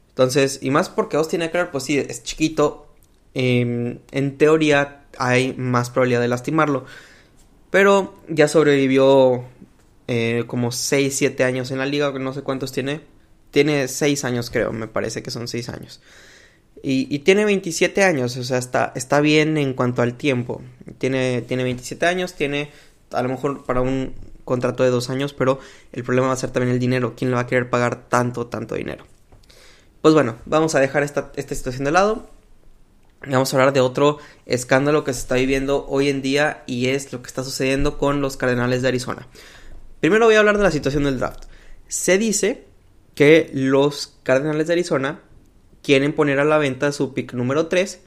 Entonces, 0.10 0.60
y 0.62 0.72
más 0.72 0.90
porque 0.90 1.18
Austin 1.18 1.44
Eckler, 1.44 1.72
pues 1.72 1.84
sí, 1.84 1.98
es 1.98 2.24
chiquito, 2.24 2.87
em, 3.38 4.00
en 4.12 4.38
teoría 4.38 5.04
hay 5.18 5.54
más 5.54 5.90
probabilidad 5.90 6.22
de 6.22 6.28
lastimarlo, 6.28 6.86
pero 7.70 8.16
ya 8.30 8.48
sobrevivió 8.48 9.44
eh, 10.08 10.44
como 10.48 10.72
6, 10.72 11.16
7 11.16 11.44
años 11.44 11.72
en 11.72 11.80
la 11.80 11.86
liga, 11.86 12.12
no 12.12 12.34
sé 12.34 12.42
cuántos 12.42 12.72
tiene, 12.72 13.02
tiene 13.52 13.88
6 13.88 14.24
años 14.24 14.50
creo, 14.50 14.72
me 14.72 14.88
parece 14.88 15.24
que 15.24 15.32
son 15.32 15.48
6 15.48 15.70
años. 15.70 16.02
Y, 16.84 17.20
tiene 17.20 17.44
27 17.44 18.04
años, 18.04 18.38
o 18.38 18.44
sea, 18.44 18.60
está, 18.60 18.94
está 18.96 19.20
bien 19.20 19.58
en 19.58 19.74
cuanto 19.74 20.04
al 20.04 20.14
tiempo. 20.14 20.62
Tiene, 21.00 21.42
tiene 21.42 21.64
27 21.64 22.06
años, 22.06 22.36
tiene 22.36 22.70
a 23.12 23.24
lo 23.24 23.30
mejor 23.30 23.66
para 23.66 23.82
un, 23.82 24.14
contrato 24.48 24.84
de 24.84 24.90
dos 24.90 25.12
años, 25.12 25.34
pero 25.34 25.60
el 25.92 26.04
problema 26.04 26.28
va 26.28 26.34
a 26.34 26.38
ser 26.38 26.50
también 26.50 26.74
el 26.74 26.80
dinero. 26.80 27.14
¿Quién 27.16 27.30
le 27.30 27.36
va 27.36 27.42
a 27.42 27.48
querer 27.48 27.70
pagar 27.70 28.08
tanto, 28.10 28.48
tanto 28.48 28.76
dinero? 28.76 29.06
Pues 30.02 30.16
bueno, 30.16 30.38
vamos 30.46 30.74
a 30.74 30.80
dejar 30.80 31.04
esta, 31.04 31.32
esta 31.36 31.54
situación 31.54 31.84
de 31.84 31.92
lado. 31.92 32.30
Vamos 33.26 33.54
a 33.54 33.58
hablar 33.58 33.74
de 33.74 33.82
otro 33.82 34.20
escándalo 34.46 35.04
que 35.04 35.14
se 35.14 35.20
está 35.20 35.36
viviendo 35.36 35.86
hoy 35.88 36.10
en 36.10 36.22
día 36.22 36.64
y 36.68 36.88
es 36.88 37.12
lo 37.12 37.22
que 37.22 37.28
está 37.28 37.44
sucediendo 37.44 37.98
con 37.98 38.22
los 38.22 38.38
Cardenales 38.38 38.82
de 38.82 38.90
Arizona. 38.90 39.28
Primero 40.00 40.26
voy 40.26 40.36
a 40.36 40.40
hablar 40.40 40.58
de 40.58 40.64
la 40.64 40.72
situación 40.72 41.04
del 41.04 41.18
draft. 41.18 41.46
Se 41.88 42.18
dice 42.18 42.66
que 43.16 43.50
los 43.54 44.20
Cardenales 44.24 44.68
de 44.68 44.74
Arizona 44.74 45.22
quieren 45.82 46.14
poner 46.14 46.40
a 46.40 46.46
la 46.46 46.58
venta 46.58 46.92
su 46.92 47.14
pick 47.14 47.34
número 47.34 47.68
3 47.68 48.00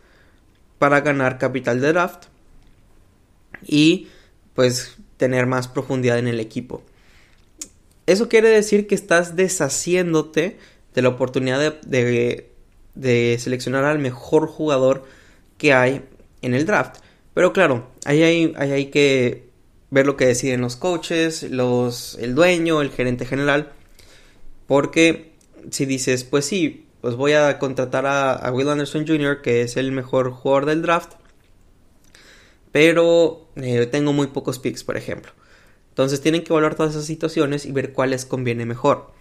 para 0.78 1.00
ganar 1.00 1.38
capital 1.38 1.80
de 1.80 1.88
draft 1.88 2.26
y 3.66 4.08
pues 4.54 4.96
tener 5.16 5.46
más 5.46 5.66
profundidad 5.66 6.18
en 6.18 6.28
el 6.28 6.40
equipo. 6.40 6.82
Eso 8.06 8.28
quiere 8.28 8.48
decir 8.48 8.86
que 8.86 8.94
estás 8.94 9.36
deshaciéndote 9.36 10.58
de 10.94 11.02
la 11.02 11.10
oportunidad 11.10 11.58
de, 11.58 11.78
de, 11.86 12.49
seleccionar 12.94 13.84
al 13.84 13.98
mejor 13.98 14.46
jugador 14.48 15.04
que 15.58 15.72
hay 15.72 16.02
en 16.42 16.54
el 16.54 16.66
draft. 16.66 16.96
Pero 17.34 17.52
claro, 17.52 17.88
ahí 18.04 18.22
hay, 18.22 18.54
hay 18.56 18.86
que 18.86 19.48
ver 19.90 20.06
lo 20.06 20.16
que 20.16 20.26
deciden 20.26 20.60
los 20.60 20.76
coaches, 20.76 21.42
los, 21.44 22.16
el 22.20 22.34
dueño, 22.34 22.80
el 22.80 22.90
gerente 22.90 23.26
general. 23.26 23.72
Porque 24.66 25.32
si 25.70 25.86
dices, 25.86 26.24
pues 26.24 26.44
sí, 26.44 26.86
pues 27.00 27.16
voy 27.16 27.32
a 27.32 27.58
contratar 27.58 28.06
a, 28.06 28.32
a 28.32 28.52
Will 28.52 28.68
Anderson 28.68 29.06
Jr., 29.06 29.42
que 29.42 29.62
es 29.62 29.76
el 29.76 29.92
mejor 29.92 30.30
jugador 30.30 30.66
del 30.66 30.82
draft, 30.82 31.12
pero 32.72 33.48
eh, 33.56 33.86
tengo 33.86 34.12
muy 34.12 34.28
pocos 34.28 34.58
picks, 34.58 34.84
por 34.84 34.96
ejemplo. 34.96 35.32
Entonces 35.90 36.20
tienen 36.20 36.44
que 36.44 36.52
evaluar 36.52 36.76
todas 36.76 36.92
esas 36.92 37.06
situaciones 37.06 37.66
y 37.66 37.72
ver 37.72 37.92
cuál 37.92 38.10
les 38.10 38.24
conviene 38.24 38.64
mejor. 38.64 39.12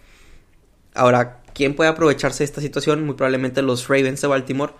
Ahora, 0.94 1.42
¿quién 1.54 1.74
puede 1.74 1.90
aprovecharse 1.90 2.38
de 2.38 2.44
esta 2.44 2.60
situación? 2.60 3.04
Muy 3.04 3.14
probablemente 3.14 3.62
los 3.62 3.88
Ravens 3.88 4.20
de 4.20 4.28
Baltimore, 4.28 4.72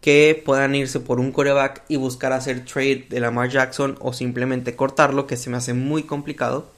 que 0.00 0.40
puedan 0.44 0.74
irse 0.74 1.00
por 1.00 1.20
un 1.20 1.32
coreback 1.32 1.84
y 1.88 1.96
buscar 1.96 2.32
hacer 2.32 2.64
trade 2.64 3.06
de 3.08 3.20
Lamar 3.20 3.48
Jackson 3.50 3.96
o 4.00 4.12
simplemente 4.12 4.76
cortarlo, 4.76 5.26
que 5.26 5.36
se 5.36 5.50
me 5.50 5.56
hace 5.56 5.74
muy 5.74 6.04
complicado. 6.04 6.70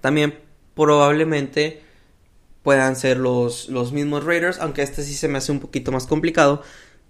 También 0.00 0.38
probablemente 0.74 1.82
puedan 2.62 2.96
ser 2.96 3.16
los, 3.16 3.68
los 3.68 3.92
mismos 3.92 4.24
Raiders, 4.24 4.58
aunque 4.60 4.82
este 4.82 5.02
sí 5.02 5.14
se 5.14 5.28
me 5.28 5.38
hace 5.38 5.52
un 5.52 5.60
poquito 5.60 5.90
más 5.92 6.06
complicado, 6.06 6.62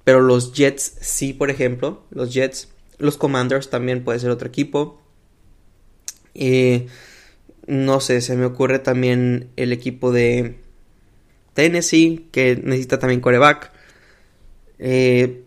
pero 0.04 0.20
los 0.20 0.52
Jets 0.52 0.94
sí, 1.00 1.32
por 1.32 1.50
ejemplo. 1.50 2.02
Los 2.10 2.32
Jets. 2.32 2.68
Los 2.98 3.16
Commanders 3.16 3.70
también 3.70 4.04
puede 4.04 4.20
ser 4.20 4.30
otro 4.30 4.48
equipo. 4.48 5.00
Y 6.34 6.86
no 7.66 8.00
sé, 8.00 8.20
se 8.20 8.36
me 8.36 8.44
ocurre 8.44 8.78
también 8.78 9.50
el 9.56 9.72
equipo 9.72 10.12
de 10.12 10.58
Tennessee, 11.54 12.28
que 12.32 12.56
necesita 12.56 12.98
también 12.98 13.20
coreback. 13.20 13.72
Eh, 14.78 15.44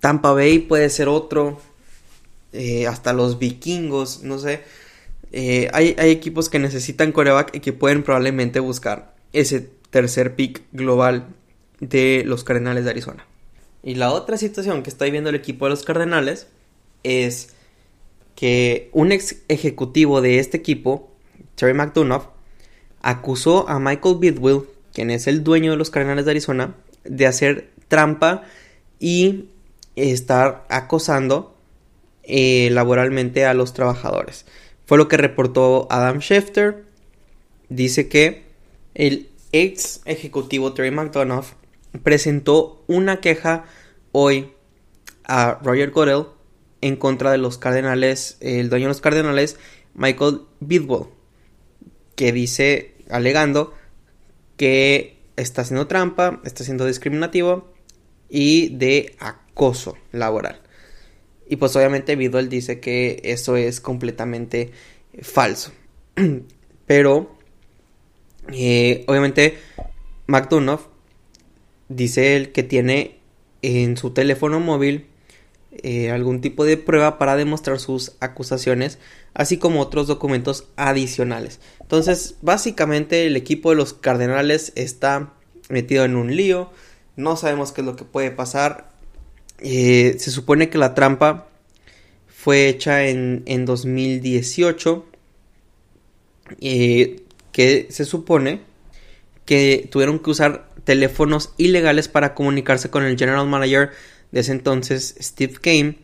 Tampa 0.00 0.32
Bay 0.32 0.58
puede 0.58 0.90
ser 0.90 1.08
otro. 1.08 1.60
Eh, 2.52 2.86
hasta 2.86 3.12
los 3.12 3.38
vikingos, 3.38 4.22
no 4.22 4.38
sé. 4.38 4.62
Eh, 5.32 5.68
hay, 5.72 5.94
hay, 5.98 6.10
equipos 6.10 6.48
que 6.48 6.58
necesitan 6.58 7.12
coreback 7.12 7.54
y 7.54 7.60
que 7.60 7.74
pueden 7.74 8.02
probablemente 8.02 8.60
buscar 8.60 9.14
ese 9.34 9.68
tercer 9.90 10.34
pick 10.34 10.62
global 10.72 11.26
de 11.80 12.22
los 12.24 12.44
Cardenales 12.44 12.84
de 12.84 12.90
Arizona. 12.90 13.26
Y 13.82 13.94
la 13.94 14.10
otra 14.10 14.38
situación 14.38 14.82
que 14.82 14.90
está 14.90 15.04
viviendo 15.04 15.30
el 15.30 15.36
equipo 15.36 15.66
de 15.66 15.70
los 15.70 15.84
Cardenales 15.84 16.48
es 17.02 17.54
que 18.34 18.88
un 18.92 19.12
ex 19.12 19.36
ejecutivo 19.48 20.20
de 20.20 20.38
este 20.38 20.56
equipo, 20.56 21.12
Terry 21.58 21.74
McDonough, 21.74 22.30
acusó 23.02 23.68
a 23.68 23.80
Michael 23.80 24.16
Bidwill, 24.20 24.62
quien 24.94 25.10
es 25.10 25.26
el 25.26 25.42
dueño 25.42 25.72
de 25.72 25.76
los 25.76 25.90
Cardenales 25.90 26.24
de 26.24 26.30
Arizona, 26.30 26.76
de 27.04 27.26
hacer 27.26 27.70
trampa 27.88 28.44
y 29.00 29.50
estar 29.96 30.64
acosando 30.68 31.56
eh, 32.22 32.70
laboralmente 32.70 33.44
a 33.44 33.54
los 33.54 33.74
trabajadores. 33.74 34.46
Fue 34.86 34.98
lo 34.98 35.08
que 35.08 35.16
reportó 35.16 35.88
Adam 35.90 36.20
Schefter. 36.20 36.84
Dice 37.68 38.08
que 38.08 38.44
el 38.94 39.28
ex 39.52 40.00
ejecutivo 40.04 40.72
Terry 40.74 40.92
McDonough 40.92 41.46
presentó 42.02 42.84
una 42.86 43.20
queja 43.20 43.64
hoy 44.12 44.52
a 45.24 45.58
Roger 45.62 45.90
Goodell 45.90 46.26
en 46.80 46.96
contra 46.96 47.32
de 47.32 47.38
los 47.38 47.58
Cardenales, 47.58 48.36
el 48.40 48.70
dueño 48.70 48.84
de 48.84 48.90
los 48.90 49.00
Cardenales, 49.00 49.58
Michael 49.94 50.42
Bidwell, 50.60 51.06
que 52.18 52.32
dice, 52.32 52.94
alegando 53.10 53.74
que 54.56 55.18
está 55.36 55.62
haciendo 55.62 55.86
trampa, 55.86 56.40
está 56.44 56.64
siendo 56.64 56.84
discriminativo 56.84 57.72
y 58.28 58.70
de 58.76 59.14
acoso 59.20 59.96
laboral. 60.10 60.60
Y 61.48 61.56
pues 61.56 61.76
obviamente 61.76 62.16
Bidwell 62.16 62.48
dice 62.48 62.80
que 62.80 63.20
eso 63.22 63.56
es 63.56 63.80
completamente 63.80 64.72
falso. 65.22 65.70
Pero 66.86 67.38
eh, 68.52 69.04
obviamente 69.06 69.56
McDonough 70.26 70.88
dice 71.88 72.34
él 72.34 72.50
que 72.50 72.64
tiene 72.64 73.20
en 73.62 73.96
su 73.96 74.10
teléfono 74.10 74.58
móvil 74.58 75.06
eh, 75.70 76.10
algún 76.10 76.40
tipo 76.40 76.64
de 76.64 76.76
prueba 76.76 77.18
para 77.18 77.36
demostrar 77.36 77.78
sus 77.78 78.12
acusaciones, 78.20 78.98
así 79.34 79.58
como 79.58 79.80
otros 79.80 80.06
documentos 80.06 80.68
adicionales. 80.76 81.60
Entonces, 81.80 82.36
básicamente 82.42 83.26
el 83.26 83.36
equipo 83.36 83.70
de 83.70 83.76
los 83.76 83.94
Cardenales 83.94 84.72
está 84.74 85.32
metido 85.68 86.04
en 86.04 86.16
un 86.16 86.34
lío, 86.34 86.70
no 87.16 87.36
sabemos 87.36 87.72
qué 87.72 87.82
es 87.82 87.86
lo 87.86 87.96
que 87.96 88.04
puede 88.04 88.30
pasar. 88.30 88.90
Eh, 89.60 90.16
se 90.18 90.30
supone 90.30 90.70
que 90.70 90.78
la 90.78 90.94
trampa 90.94 91.48
fue 92.28 92.68
hecha 92.68 93.06
en, 93.06 93.42
en 93.46 93.64
2018 93.64 95.04
eh, 96.60 97.22
que 97.52 97.88
se 97.90 98.04
supone 98.04 98.60
que 99.44 99.88
tuvieron 99.90 100.18
que 100.18 100.30
usar 100.30 100.68
teléfonos 100.84 101.52
ilegales 101.56 102.08
para 102.08 102.34
comunicarse 102.34 102.90
con 102.90 103.04
el 103.04 103.18
general 103.18 103.46
manager 103.48 103.90
de 104.32 104.40
ese 104.40 104.52
entonces, 104.52 105.14
Steve 105.20 105.54
Kane, 105.54 105.98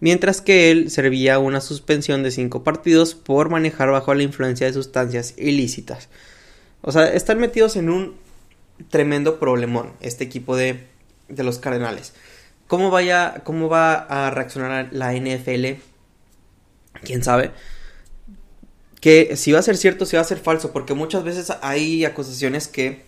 mientras 0.00 0.40
que 0.40 0.70
él 0.70 0.90
servía 0.90 1.38
una 1.38 1.60
suspensión 1.60 2.22
de 2.22 2.30
cinco 2.30 2.62
partidos 2.62 3.14
por 3.14 3.48
manejar 3.50 3.90
bajo 3.90 4.14
la 4.14 4.22
influencia 4.22 4.66
de 4.66 4.72
sustancias 4.72 5.34
ilícitas. 5.36 6.08
O 6.82 6.92
sea, 6.92 7.06
están 7.12 7.38
metidos 7.38 7.76
en 7.76 7.88
un 7.88 8.16
tremendo 8.90 9.38
problemón 9.38 9.92
este 10.00 10.24
equipo 10.24 10.56
de, 10.56 10.86
de 11.28 11.42
los 11.42 11.58
Cardenales. 11.58 12.12
¿Cómo, 12.66 12.90
vaya, 12.90 13.42
¿Cómo 13.44 13.68
va 13.68 13.94
a 13.94 14.30
reaccionar 14.30 14.88
la 14.92 15.12
NFL? 15.12 15.80
¿Quién 17.02 17.22
sabe? 17.22 17.50
Que 19.00 19.36
si 19.36 19.52
va 19.52 19.58
a 19.58 19.62
ser 19.62 19.76
cierto, 19.76 20.06
si 20.06 20.16
va 20.16 20.22
a 20.22 20.26
ser 20.26 20.38
falso, 20.38 20.72
porque 20.72 20.94
muchas 20.94 21.24
veces 21.24 21.52
hay 21.60 22.04
acusaciones 22.04 22.68
que 22.68 23.04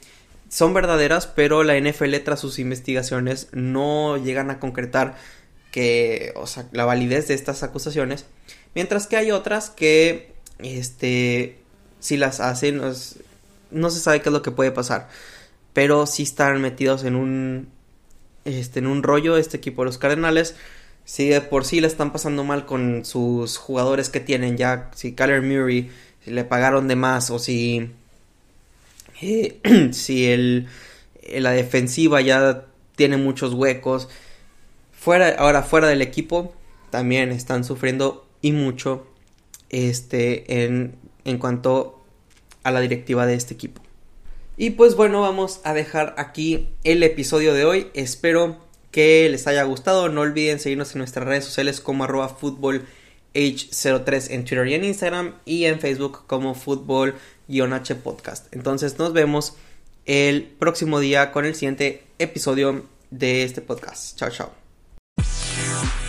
son 0.48 0.74
verdaderas, 0.74 1.26
pero 1.26 1.62
la 1.64 1.78
NFL 1.78 2.14
tras 2.24 2.40
sus 2.40 2.58
investigaciones 2.58 3.48
no 3.52 4.16
llegan 4.16 4.50
a 4.50 4.58
concretar 4.60 5.16
que, 5.70 6.32
o 6.36 6.46
sea, 6.46 6.66
la 6.72 6.84
validez 6.84 7.28
de 7.28 7.34
estas 7.34 7.62
acusaciones, 7.62 8.26
mientras 8.74 9.06
que 9.06 9.16
hay 9.16 9.30
otras 9.30 9.70
que, 9.70 10.32
este, 10.58 11.58
si 12.00 12.16
las 12.16 12.40
hacen, 12.40 12.80
no 13.70 13.90
se 13.90 14.00
sabe 14.00 14.22
qué 14.22 14.28
es 14.28 14.32
lo 14.32 14.42
que 14.42 14.50
puede 14.50 14.72
pasar, 14.72 15.08
pero 15.72 16.06
si 16.06 16.22
están 16.22 16.60
metidos 16.62 17.04
en 17.04 17.16
un, 17.16 17.68
este, 18.46 18.78
en 18.78 18.86
un 18.86 19.02
rollo 19.02 19.36
este 19.36 19.56
equipo 19.56 19.82
de 19.82 19.86
los 19.86 19.98
Cardenales. 19.98 20.54
Si 21.04 21.28
de 21.28 21.40
por 21.40 21.64
sí 21.64 21.80
la 21.80 21.86
están 21.86 22.12
pasando 22.12 22.44
mal 22.44 22.64
con 22.64 23.04
sus 23.04 23.58
jugadores 23.58 24.08
que 24.08 24.20
tienen 24.20 24.56
ya, 24.56 24.90
si 24.94 25.14
Kyler 25.14 25.42
Murray 25.42 25.90
si 26.24 26.30
le 26.30 26.44
pagaron 26.44 26.88
de 26.88 26.96
más 26.96 27.30
o 27.30 27.38
si 27.38 27.92
eh, 29.20 29.60
si 29.92 30.26
el, 30.26 30.68
la 31.28 31.52
defensiva 31.52 32.20
ya 32.20 32.66
tiene 32.96 33.16
muchos 33.16 33.54
huecos. 33.54 34.08
Fuera, 34.92 35.36
ahora 35.38 35.62
fuera 35.62 35.88
del 35.88 36.02
equipo 36.02 36.54
también 36.90 37.30
están 37.30 37.64
sufriendo 37.64 38.26
y 38.40 38.52
mucho 38.52 39.06
este, 39.70 40.64
en, 40.64 40.96
en 41.24 41.38
cuanto 41.38 42.02
a 42.62 42.70
la 42.70 42.80
directiva 42.80 43.26
de 43.26 43.34
este 43.34 43.54
equipo. 43.54 43.82
Y 44.56 44.70
pues 44.70 44.96
bueno, 44.96 45.20
vamos 45.20 45.60
a 45.64 45.74
dejar 45.74 46.14
aquí 46.16 46.70
el 46.82 47.02
episodio 47.02 47.52
de 47.52 47.64
hoy. 47.64 47.88
Espero 47.92 48.56
que 48.90 49.28
les 49.28 49.46
haya 49.46 49.62
gustado. 49.64 50.08
No 50.08 50.22
olviden 50.22 50.58
seguirnos 50.58 50.94
en 50.94 51.00
nuestras 51.00 51.26
redes 51.26 51.44
sociales 51.44 51.82
como 51.82 52.04
arroba 52.04 52.38
03 52.40 54.30
en 54.30 54.44
Twitter 54.44 54.66
y 54.66 54.74
en 54.74 54.84
Instagram 54.84 55.34
y 55.44 55.64
en 55.66 55.78
Facebook 55.78 56.26
como 56.26 56.54
fútbol-h 57.48 57.94
podcast. 57.96 58.52
Entonces 58.54 58.98
nos 58.98 59.12
vemos 59.12 59.56
el 60.04 60.44
próximo 60.44 61.00
día 61.00 61.32
con 61.32 61.44
el 61.44 61.54
siguiente 61.54 62.04
episodio 62.18 62.86
de 63.10 63.44
este 63.44 63.60
podcast. 63.60 64.16
Chao, 64.16 64.30
chao. 64.30 66.05